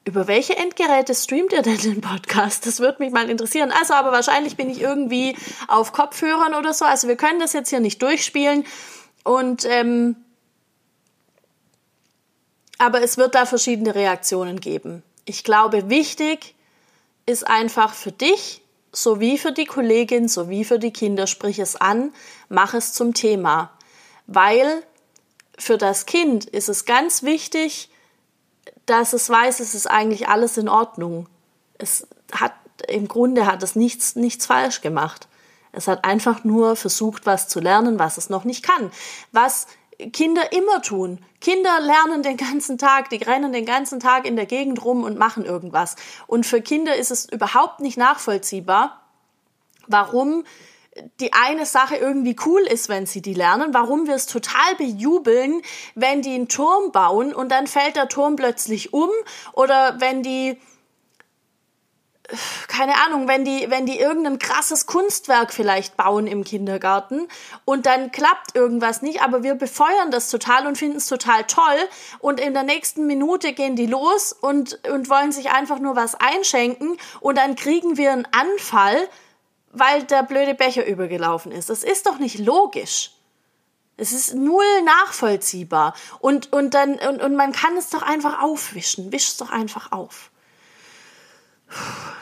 Über 0.03 0.27
welche 0.27 0.57
Endgeräte 0.57 1.13
streamt 1.15 1.53
ihr 1.53 1.61
denn 1.61 1.77
den 1.77 2.01
Podcast? 2.01 2.65
Das 2.65 2.79
würde 2.79 3.03
mich 3.03 3.11
mal 3.11 3.29
interessieren. 3.29 3.73
Also, 3.77 3.93
aber 3.93 4.13
wahrscheinlich 4.13 4.55
bin 4.55 4.69
ich 4.69 4.81
irgendwie 4.81 5.35
auf 5.67 5.91
Kopfhörern 5.91 6.53
oder 6.53 6.73
so. 6.73 6.85
Also, 6.85 7.09
wir 7.09 7.17
können 7.17 7.41
das 7.41 7.51
jetzt 7.51 7.69
hier 7.69 7.81
nicht 7.81 8.01
durchspielen. 8.01 8.63
Und 9.25 9.65
ähm, 9.65 10.15
aber 12.77 13.01
es 13.01 13.17
wird 13.17 13.35
da 13.35 13.45
verschiedene 13.45 13.95
Reaktionen 13.95 14.59
geben. 14.59 15.03
Ich 15.25 15.43
glaube, 15.43 15.89
wichtig 15.89 16.55
ist 17.25 17.47
einfach 17.47 17.93
für 17.93 18.11
dich 18.11 18.61
sowie 18.91 19.37
für 19.37 19.51
die 19.51 19.65
Kollegin 19.65 20.27
sowie 20.27 20.63
für 20.63 20.79
die 20.79 20.91
Kinder, 20.91 21.27
sprich 21.27 21.59
es 21.59 21.75
an, 21.75 22.13
mach 22.49 22.73
es 22.73 22.93
zum 22.93 23.13
Thema. 23.13 23.71
Weil 24.25 24.83
für 25.57 25.77
das 25.77 26.05
Kind 26.05 26.45
ist 26.45 26.69
es 26.69 26.85
ganz 26.85 27.23
wichtig, 27.23 27.89
dass 28.85 29.13
es 29.13 29.29
weiß, 29.29 29.59
es 29.59 29.75
ist 29.75 29.87
eigentlich 29.87 30.27
alles 30.27 30.57
in 30.57 30.69
Ordnung. 30.69 31.27
Es 31.77 32.07
hat, 32.31 32.53
im 32.87 33.07
Grunde 33.07 33.45
hat 33.45 33.61
es 33.63 33.75
nichts, 33.75 34.15
nichts 34.15 34.45
falsch 34.45 34.81
gemacht. 34.81 35.27
Es 35.71 35.87
hat 35.87 36.05
einfach 36.05 36.43
nur 36.43 36.75
versucht, 36.75 37.25
was 37.25 37.47
zu 37.47 37.59
lernen, 37.59 37.99
was 37.99 38.17
es 38.17 38.29
noch 38.29 38.45
nicht 38.45 38.63
kann. 38.63 38.91
Was 39.31 39.67
Kinder 40.13 40.51
immer 40.51 40.81
tun. 40.81 41.19
Kinder 41.41 41.79
lernen 41.79 42.21
den 42.21 42.37
ganzen 42.37 42.77
Tag, 42.77 43.09
die 43.09 43.17
rennen 43.17 43.51
den 43.51 43.65
ganzen 43.65 43.99
Tag 43.99 44.27
in 44.27 44.35
der 44.35 44.45
Gegend 44.45 44.83
rum 44.85 45.03
und 45.03 45.17
machen 45.17 45.43
irgendwas. 45.43 45.95
Und 46.27 46.45
für 46.45 46.61
Kinder 46.61 46.95
ist 46.95 47.09
es 47.09 47.27
überhaupt 47.29 47.79
nicht 47.79 47.97
nachvollziehbar, 47.97 49.01
warum 49.87 50.43
die 51.19 51.33
eine 51.33 51.65
Sache 51.65 51.95
irgendwie 51.95 52.35
cool 52.45 52.61
ist, 52.61 52.89
wenn 52.89 53.05
sie 53.05 53.21
die 53.21 53.33
lernen, 53.33 53.73
warum 53.73 54.07
wir 54.07 54.15
es 54.15 54.25
total 54.25 54.75
bejubeln, 54.77 55.61
wenn 55.95 56.21
die 56.21 56.33
einen 56.33 56.47
Turm 56.47 56.91
bauen 56.91 57.33
und 57.33 57.51
dann 57.51 57.67
fällt 57.67 57.95
der 57.95 58.07
Turm 58.07 58.35
plötzlich 58.35 58.93
um 58.93 59.09
oder 59.53 59.99
wenn 59.99 60.23
die 60.23 60.59
keine 62.67 62.95
Ahnung, 63.05 63.27
wenn 63.27 63.45
die, 63.45 63.67
wenn 63.69 63.85
die 63.85 63.99
irgendein 63.99 64.39
krasses 64.39 64.85
Kunstwerk 64.85 65.53
vielleicht 65.53 65.95
bauen 65.95 66.27
im 66.27 66.43
Kindergarten 66.43 67.27
und 67.65 67.85
dann 67.85 68.11
klappt 68.11 68.55
irgendwas 68.55 69.01
nicht, 69.01 69.21
aber 69.21 69.43
wir 69.43 69.55
befeuern 69.55 70.11
das 70.11 70.29
total 70.29 70.67
und 70.67 70.77
finden 70.77 70.97
es 70.97 71.07
total 71.07 71.43
toll 71.45 71.77
und 72.19 72.39
in 72.39 72.53
der 72.53 72.63
nächsten 72.63 73.07
Minute 73.07 73.53
gehen 73.53 73.75
die 73.75 73.85
los 73.85 74.33
und, 74.33 74.79
und 74.89 75.09
wollen 75.09 75.31
sich 75.31 75.51
einfach 75.51 75.79
nur 75.79 75.95
was 75.95 76.15
einschenken 76.15 76.97
und 77.21 77.37
dann 77.37 77.55
kriegen 77.55 77.97
wir 77.97 78.11
einen 78.11 78.27
Anfall, 78.31 79.07
weil 79.71 80.03
der 80.03 80.23
blöde 80.23 80.53
Becher 80.53 80.85
übergelaufen 80.85 81.51
ist. 81.51 81.69
Das 81.69 81.83
ist 81.83 82.05
doch 82.07 82.19
nicht 82.19 82.39
logisch. 82.39 83.11
Es 83.97 84.11
ist 84.11 84.35
null 84.35 84.81
nachvollziehbar. 84.83 85.95
Und, 86.19 86.53
und 86.53 86.75
dann, 86.75 86.95
und, 86.95 87.21
und 87.21 87.35
man 87.35 87.51
kann 87.51 87.75
es 87.77 87.89
doch 87.89 88.03
einfach 88.03 88.41
aufwischen. 88.43 89.11
Wisch 89.11 89.29
es 89.29 89.37
doch 89.37 89.51
einfach 89.51 89.91
auf. 89.91 90.29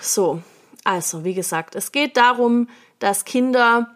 So, 0.02 0.42
also 0.84 1.24
wie 1.24 1.34
gesagt, 1.34 1.76
es 1.76 1.92
geht 1.92 2.18
darum, 2.18 2.70
dass 3.00 3.26
Kinder 3.26 3.96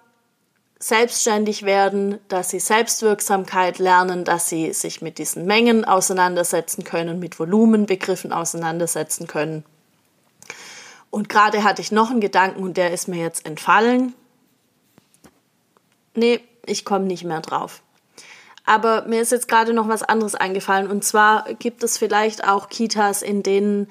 selbstständig 0.80 1.64
werden, 1.64 2.20
dass 2.30 2.50
sie 2.50 2.60
Selbstwirksamkeit 2.60 3.80
lernen, 3.80 4.24
dass 4.24 4.48
sie 4.48 4.72
sich 4.74 5.02
mit 5.02 5.18
diesen 5.18 5.46
Mengen 5.46 5.84
auseinandersetzen 5.84 6.84
können, 6.86 7.20
mit 7.20 7.38
Volumenbegriffen 7.38 8.32
auseinandersetzen 8.32 9.28
können. 9.28 9.66
Und 11.10 11.28
gerade 11.28 11.64
hatte 11.64 11.82
ich 11.82 11.92
noch 11.92 12.12
einen 12.12 12.22
Gedanken 12.22 12.64
und 12.64 12.78
der 12.78 12.94
ist 12.94 13.08
mir 13.08 13.22
jetzt 13.22 13.46
entfallen. 13.46 14.14
Nee, 16.16 16.40
ich 16.66 16.86
komme 16.86 17.06
nicht 17.06 17.26
mehr 17.26 17.42
drauf. 17.42 17.82
Aber 18.66 19.06
mir 19.06 19.22
ist 19.22 19.32
jetzt 19.32 19.48
gerade 19.48 19.74
noch 19.74 19.88
was 19.88 20.04
anderes 20.04 20.36
eingefallen. 20.36 20.90
Und 20.90 21.04
zwar 21.04 21.52
gibt 21.56 21.84
es 21.84 21.98
vielleicht 21.98 22.48
auch 22.48 22.70
Kitas, 22.70 23.22
in 23.22 23.42
denen 23.42 23.88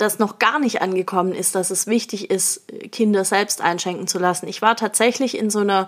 das 0.00 0.18
noch 0.18 0.38
gar 0.38 0.58
nicht 0.58 0.82
angekommen 0.82 1.32
ist, 1.32 1.54
dass 1.54 1.70
es 1.70 1.86
wichtig 1.86 2.30
ist, 2.30 2.62
Kinder 2.90 3.24
selbst 3.24 3.60
einschenken 3.60 4.06
zu 4.06 4.18
lassen. 4.18 4.48
Ich 4.48 4.62
war 4.62 4.76
tatsächlich 4.76 5.36
in 5.36 5.50
so 5.50 5.60
einer 5.60 5.86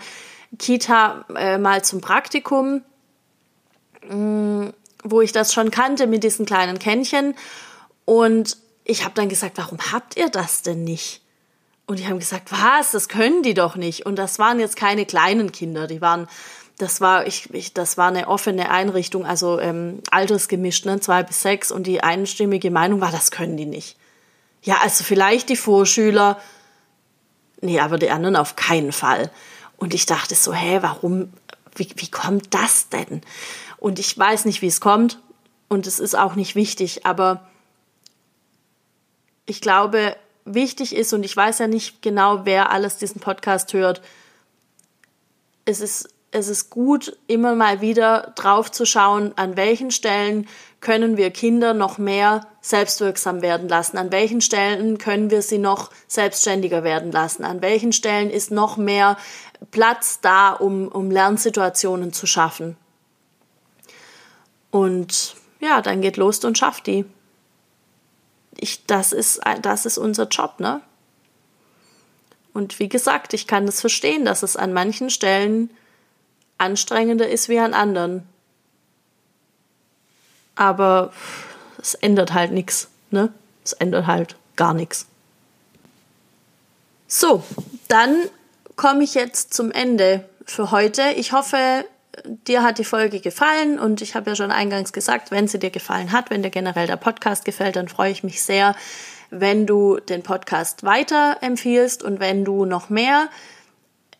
Kita 0.58 1.24
äh, 1.34 1.58
mal 1.58 1.82
zum 1.82 2.00
Praktikum, 2.00 2.82
mh, 4.08 4.14
mm, 4.14 4.72
wo 5.04 5.20
ich 5.20 5.32
das 5.32 5.52
schon 5.52 5.70
kannte 5.70 6.06
mit 6.06 6.22
diesen 6.22 6.46
kleinen 6.46 6.78
Kännchen. 6.78 7.34
Und 8.04 8.56
ich 8.84 9.04
habe 9.04 9.14
dann 9.14 9.28
gesagt, 9.28 9.58
warum 9.58 9.78
habt 9.92 10.16
ihr 10.16 10.28
das 10.28 10.62
denn 10.62 10.84
nicht? 10.84 11.22
Und 11.86 11.98
die 11.98 12.06
haben 12.06 12.18
gesagt, 12.18 12.52
was, 12.52 12.92
das 12.92 13.08
können 13.08 13.42
die 13.42 13.54
doch 13.54 13.76
nicht. 13.76 14.06
Und 14.06 14.16
das 14.16 14.38
waren 14.38 14.60
jetzt 14.60 14.76
keine 14.76 15.04
kleinen 15.06 15.52
Kinder, 15.52 15.86
die 15.86 16.00
waren, 16.00 16.28
das 16.78 17.00
war, 17.00 17.26
ich, 17.26 17.52
ich 17.52 17.74
das 17.74 17.98
war 17.98 18.08
eine 18.08 18.28
offene 18.28 18.70
Einrichtung, 18.70 19.26
also 19.26 19.58
ähm, 19.58 20.00
altersgemischt, 20.10 20.86
ne, 20.86 21.00
zwei 21.00 21.22
bis 21.22 21.42
sechs. 21.42 21.72
Und 21.72 21.86
die 21.86 22.02
einstimmige 22.02 22.70
Meinung 22.70 23.00
war, 23.00 23.10
das 23.10 23.30
können 23.30 23.56
die 23.56 23.66
nicht. 23.66 23.96
Ja, 24.62 24.78
also 24.80 25.04
vielleicht 25.04 25.48
die 25.48 25.56
Vorschüler. 25.56 26.40
Nee, 27.60 27.80
aber 27.80 27.98
die 27.98 28.10
anderen 28.10 28.36
auf 28.36 28.56
keinen 28.56 28.92
Fall. 28.92 29.30
Und 29.76 29.94
ich 29.94 30.06
dachte 30.06 30.34
so, 30.34 30.52
hä, 30.52 30.78
warum, 30.80 31.32
wie, 31.74 31.90
wie 31.96 32.10
kommt 32.10 32.54
das 32.54 32.88
denn? 32.88 33.22
Und 33.78 33.98
ich 33.98 34.16
weiß 34.16 34.44
nicht, 34.44 34.62
wie 34.62 34.68
es 34.68 34.80
kommt. 34.80 35.18
Und 35.68 35.86
es 35.86 35.98
ist 35.98 36.14
auch 36.14 36.34
nicht 36.34 36.54
wichtig, 36.54 37.06
aber 37.06 37.48
ich 39.46 39.60
glaube, 39.60 40.16
wichtig 40.44 40.94
ist, 40.94 41.12
und 41.12 41.24
ich 41.24 41.36
weiß 41.36 41.58
ja 41.58 41.66
nicht 41.66 42.02
genau, 42.02 42.44
wer 42.44 42.70
alles 42.70 42.98
diesen 42.98 43.20
Podcast 43.20 43.72
hört, 43.72 44.02
es 45.64 45.80
ist 45.80 46.08
es 46.32 46.48
ist 46.48 46.70
gut, 46.70 47.16
immer 47.26 47.54
mal 47.54 47.82
wieder 47.82 48.32
drauf 48.34 48.70
zu 48.72 48.86
schauen, 48.86 49.32
an 49.36 49.56
welchen 49.56 49.90
Stellen 49.90 50.48
können 50.80 51.16
wir 51.16 51.30
Kinder 51.30 51.74
noch 51.74 51.98
mehr 51.98 52.46
selbstwirksam 52.62 53.42
werden 53.42 53.68
lassen, 53.68 53.98
an 53.98 54.10
welchen 54.10 54.40
Stellen 54.40 54.98
können 54.98 55.30
wir 55.30 55.42
sie 55.42 55.58
noch 55.58 55.90
selbstständiger 56.08 56.82
werden 56.84 57.12
lassen, 57.12 57.44
an 57.44 57.60
welchen 57.60 57.92
Stellen 57.92 58.30
ist 58.30 58.50
noch 58.50 58.78
mehr 58.78 59.18
Platz 59.70 60.20
da, 60.20 60.52
um, 60.52 60.88
um 60.88 61.10
Lernsituationen 61.10 62.12
zu 62.12 62.26
schaffen. 62.26 62.76
Und 64.70 65.36
ja, 65.60 65.82
dann 65.82 66.00
geht 66.00 66.16
los 66.16 66.42
und 66.44 66.56
schafft 66.56 66.86
die. 66.86 67.04
Ich, 68.56 68.86
das, 68.86 69.12
ist, 69.12 69.40
das 69.60 69.86
ist 69.86 69.98
unser 69.98 70.26
Job, 70.28 70.60
ne? 70.60 70.80
Und 72.54 72.78
wie 72.78 72.88
gesagt, 72.88 73.34
ich 73.34 73.46
kann 73.46 73.66
das 73.66 73.80
verstehen, 73.80 74.24
dass 74.24 74.42
es 74.42 74.56
an 74.56 74.72
manchen 74.72 75.08
Stellen 75.08 75.70
anstrengender 76.62 77.28
ist 77.28 77.48
wie 77.48 77.58
an 77.58 77.74
anderen. 77.74 78.22
Aber 80.54 81.12
es 81.80 81.94
ändert 81.94 82.32
halt 82.32 82.52
nichts, 82.52 82.88
ne? 83.10 83.32
Es 83.64 83.72
ändert 83.72 84.06
halt 84.06 84.36
gar 84.56 84.74
nichts. 84.74 85.06
So, 87.06 87.42
dann 87.88 88.16
komme 88.76 89.04
ich 89.04 89.14
jetzt 89.14 89.52
zum 89.52 89.70
Ende 89.70 90.28
für 90.46 90.70
heute. 90.70 91.02
Ich 91.16 91.32
hoffe, 91.32 91.84
dir 92.46 92.62
hat 92.62 92.78
die 92.78 92.84
Folge 92.84 93.20
gefallen 93.20 93.78
und 93.78 94.00
ich 94.00 94.14
habe 94.14 94.30
ja 94.30 94.36
schon 94.36 94.50
eingangs 94.50 94.92
gesagt, 94.92 95.30
wenn 95.30 95.48
sie 95.48 95.58
dir 95.58 95.70
gefallen 95.70 96.12
hat, 96.12 96.30
wenn 96.30 96.42
dir 96.42 96.50
generell 96.50 96.86
der 96.86 96.96
Podcast 96.96 97.44
gefällt, 97.44 97.76
dann 97.76 97.88
freue 97.88 98.12
ich 98.12 98.22
mich 98.22 98.42
sehr, 98.42 98.74
wenn 99.30 99.66
du 99.66 99.98
den 99.98 100.22
Podcast 100.22 100.84
weiterempfiehlst 100.84 102.02
und 102.02 102.20
wenn 102.20 102.44
du 102.44 102.64
noch 102.64 102.90
mehr 102.90 103.28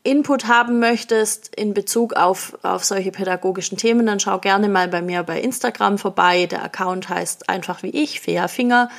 Input 0.05 0.49
haben 0.49 0.81
möchtest 0.81 1.55
in 1.55 1.75
Bezug 1.75 2.15
auf, 2.15 2.59
auf 2.62 2.85
solche 2.85 3.12
pädagogischen 3.12 3.79
Themen, 3.79 4.05
dann 4.05 4.19
schau 4.19 4.38
gerne 4.38 4.69
mal 4.69 4.88
bei 4.88 5.01
mir 5.01 5.23
bei 5.23 5.41
Instagram 5.41 5.97
vorbei. 5.97 6.47
Der 6.47 6.65
Account 6.65 7.09
heißt 7.09 7.49
einfach 7.49 7.85
wie 7.85 7.91
ich, 7.91 8.21
Fea 8.21 8.49
Finger. 8.49 8.91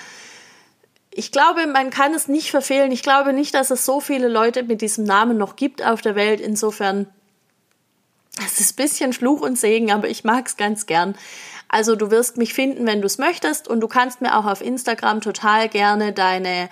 Ich 1.12 1.32
glaube, 1.32 1.68
man 1.68 1.89
kann 1.89 2.13
es 2.13 2.28
nicht 2.28 2.52
verfehlen. 2.52 2.92
Ich 2.92 3.04
glaube 3.04 3.34
nicht, 3.34 3.54
dass 3.54 3.70
es 3.70 3.86
so 3.86 4.00
viele 4.00 4.30
Leute 4.30 4.63
mit 4.63 4.82
diesem 4.82 5.04
Namen 5.04 5.38
noch 5.38 5.58
gibt 5.58 5.86
auf 5.86 6.02
der 6.02 6.16
Welt. 6.16 6.39
Insofern, 6.39 7.08
es 8.44 8.62
ist 8.62 8.74
ein 8.74 8.84
bisschen 8.84 9.13
Fluch 9.13 9.42
und 9.42 9.60
Segen, 9.60 9.92
aber 9.92 10.08
ich 10.08 10.24
mag 10.24 10.48
es 10.48 10.56
ganz 10.56 10.86
gern. 10.86 11.16
Also 11.68 11.96
du 11.96 12.12
wirst 12.12 12.38
mich 12.38 12.54
finden, 12.54 12.86
wenn 12.88 13.02
du 13.02 13.08
es 13.08 13.18
möchtest 13.18 13.68
und 13.68 13.82
du 13.82 13.88
kannst 13.88 14.22
mir 14.22 14.38
auch 14.38 14.46
auf 14.46 14.62
Instagram 14.62 15.22
total 15.22 15.68
gerne 15.68 16.13
deine 16.13 16.70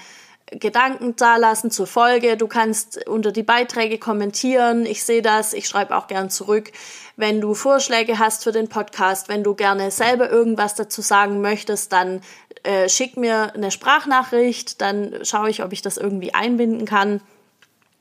Gedanken 0.52 1.16
dalassen 1.16 1.72
zur 1.72 1.88
Folge. 1.88 2.36
Du 2.36 2.48
kannst 2.48 3.08
unter 3.08 3.32
die 3.32 3.44
Beiträge 3.44 3.98
kommentieren. 3.98 4.86
Ich 4.86 5.04
sehe 5.04 5.22
das. 5.22 5.54
Ich 5.54 5.68
schreibe 5.68 5.96
auch 5.96 6.08
gern 6.08 6.30
zurück. 6.30 6.72
Wenn 7.16 7.40
du 7.40 7.54
Vorschläge 7.54 8.20
hast 8.20 8.44
für 8.44 8.52
den 8.52 8.68
Podcast, 8.68 9.30
wenn 9.30 9.44
du 9.44 9.56
gerne 9.56 9.92
selber 9.92 10.30
irgendwas 10.30 10.76
dazu 10.76 11.02
sagen 11.02 11.40
möchtest, 11.40 11.94
dann 11.94 12.22
äh, 12.64 12.90
schick 12.90 13.16
mir 13.16 13.54
eine 13.56 13.72
Sprachnachricht. 13.72 14.82
Dann 14.82 15.24
schaue 15.24 15.50
ich, 15.50 15.64
ob 15.64 15.72
ich 15.72 15.82
das 15.82 15.98
irgendwie 15.98 16.34
einbinden 16.34 16.86
kann. 16.86 17.22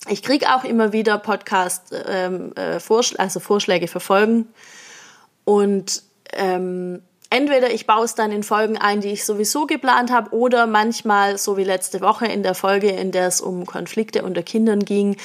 Ich 0.09 0.23
kriege 0.23 0.55
auch 0.55 0.65
immer 0.65 0.93
wieder 0.93 1.19
Podcast, 1.19 1.95
ähm, 2.09 2.53
äh, 2.57 2.81
Vorschl 2.81 3.17
also 3.19 3.39
Vorschläge 3.39 3.87
für 3.87 4.01
Folgen. 4.01 4.49
Und 5.45 6.03
ähm, 6.33 7.03
entweder 7.31 7.71
ich 7.71 7.87
baue 7.87 8.05
es 8.05 8.15
dann 8.15 8.33
in 8.33 8.43
Folgen 8.43 8.77
ein, 8.77 9.01
die 9.01 9.11
ich 9.11 9.25
sowieso 9.25 9.67
geplant 9.67 10.11
habe, 10.11 10.35
oder 10.35 10.67
manchmal, 10.67 11.39
so 11.39 11.57
wie 11.57 11.65
letzte 11.65 12.01
Woche 12.01 12.27
in 12.27 12.43
der 12.43 12.55
Folge, 12.55 12.91
in 12.91 13.13
der 13.13 13.29
es 13.29 13.41
um 13.41 13.65
Konflikte 13.65 14.23
unter 14.23 14.43
Kindern 14.43 14.85
ging, 14.85 15.17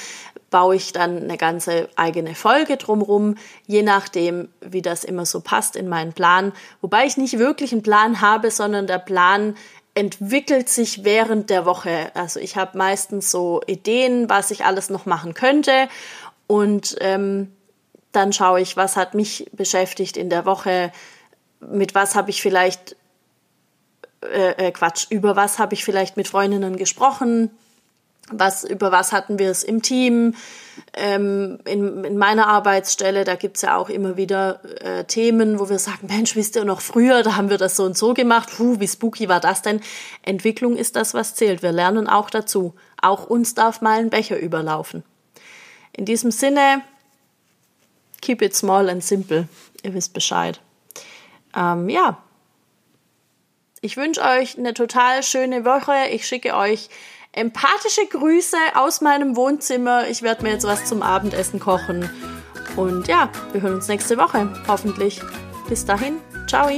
baue 0.50 0.76
ich 0.76 0.92
dann 0.92 1.24
eine 1.24 1.36
ganze 1.36 1.88
eigene 1.96 2.34
Folge 2.34 2.76
drumrum, 2.76 3.34
je 3.66 3.82
nachdem, 3.82 4.48
wie 4.60 4.82
das 4.82 5.04
immer 5.04 5.26
so 5.26 5.40
passt 5.40 5.76
in 5.76 5.88
meinen 5.88 6.12
Plan. 6.12 6.52
Wobei 6.80 7.04
ich 7.04 7.16
nicht 7.16 7.38
wirklich 7.38 7.72
einen 7.72 7.82
Plan 7.82 8.20
habe, 8.20 8.50
sondern 8.50 8.86
der 8.86 8.98
Plan 8.98 9.56
entwickelt 9.94 10.68
sich 10.68 11.04
während 11.04 11.50
der 11.50 11.66
Woche. 11.66 12.10
Also 12.14 12.38
ich 12.38 12.56
habe 12.56 12.78
meistens 12.78 13.30
so 13.30 13.60
Ideen, 13.66 14.28
was 14.28 14.50
ich 14.50 14.64
alles 14.64 14.90
noch 14.90 15.06
machen 15.06 15.34
könnte 15.34 15.88
und 16.46 16.96
ähm, 17.00 17.50
dann 18.12 18.32
schaue 18.32 18.60
ich, 18.60 18.76
was 18.76 18.96
hat 18.96 19.14
mich 19.14 19.46
beschäftigt 19.52 20.16
in 20.16 20.30
der 20.30 20.46
Woche, 20.46 20.92
mit 21.70 21.94
was 21.94 22.14
habe 22.14 22.30
ich 22.30 22.42
vielleicht, 22.42 22.96
äh, 24.22 24.68
äh, 24.68 24.72
Quatsch, 24.72 25.06
über 25.10 25.36
was 25.36 25.58
habe 25.58 25.74
ich 25.74 25.84
vielleicht 25.84 26.16
mit 26.16 26.28
Freundinnen 26.28 26.76
gesprochen, 26.76 27.50
was, 28.30 28.64
über 28.64 28.90
was 28.90 29.12
hatten 29.12 29.38
wir 29.38 29.50
es 29.50 29.62
im 29.62 29.82
Team, 29.82 30.34
ähm, 30.94 31.58
in, 31.64 32.04
in 32.04 32.18
meiner 32.18 32.48
Arbeitsstelle, 32.48 33.24
da 33.24 33.36
gibt's 33.36 33.62
ja 33.62 33.76
auch 33.76 33.88
immer 33.88 34.16
wieder 34.16 34.60
äh, 34.80 35.04
Themen, 35.04 35.60
wo 35.60 35.68
wir 35.68 35.78
sagen, 35.78 36.08
Mensch, 36.08 36.34
wisst 36.34 36.56
ihr 36.56 36.64
noch 36.64 36.80
früher, 36.80 37.22
da 37.22 37.36
haben 37.36 37.50
wir 37.50 37.58
das 37.58 37.76
so 37.76 37.84
und 37.84 37.96
so 37.96 38.14
gemacht, 38.14 38.50
puh, 38.56 38.80
wie 38.80 38.88
spooky 38.88 39.28
war 39.28 39.38
das 39.38 39.62
denn? 39.62 39.80
Entwicklung 40.22 40.76
ist 40.76 40.96
das, 40.96 41.14
was 41.14 41.36
zählt. 41.36 41.62
Wir 41.62 41.72
lernen 41.72 42.08
auch 42.08 42.28
dazu. 42.28 42.74
Auch 43.00 43.26
uns 43.26 43.54
darf 43.54 43.80
mal 43.80 44.00
ein 44.00 44.10
Becher 44.10 44.38
überlaufen. 44.38 45.04
In 45.92 46.04
diesem 46.04 46.32
Sinne, 46.32 46.82
keep 48.20 48.42
it 48.42 48.56
small 48.56 48.90
and 48.90 49.04
simple. 49.04 49.48
Ihr 49.82 49.94
wisst 49.94 50.12
Bescheid 50.12 50.60
ähm, 51.56 51.88
ja, 51.88 52.18
ich 53.80 53.96
wünsche 53.96 54.22
euch 54.22 54.58
eine 54.58 54.74
total 54.74 55.22
schöne 55.22 55.64
Woche. 55.64 56.08
Ich 56.10 56.26
schicke 56.26 56.56
euch 56.56 56.88
empathische 57.32 58.06
Grüße 58.06 58.56
aus 58.74 59.00
meinem 59.00 59.36
Wohnzimmer. 59.36 60.08
Ich 60.08 60.22
werde 60.22 60.42
mir 60.42 60.52
jetzt 60.52 60.66
was 60.66 60.86
zum 60.86 61.02
Abendessen 61.02 61.60
kochen. 61.60 62.10
Und 62.76 63.06
ja, 63.06 63.30
wir 63.52 63.62
hören 63.62 63.74
uns 63.74 63.88
nächste 63.88 64.18
Woche, 64.18 64.52
hoffentlich. 64.66 65.20
Bis 65.68 65.84
dahin, 65.84 66.18
ciao. 66.46 66.68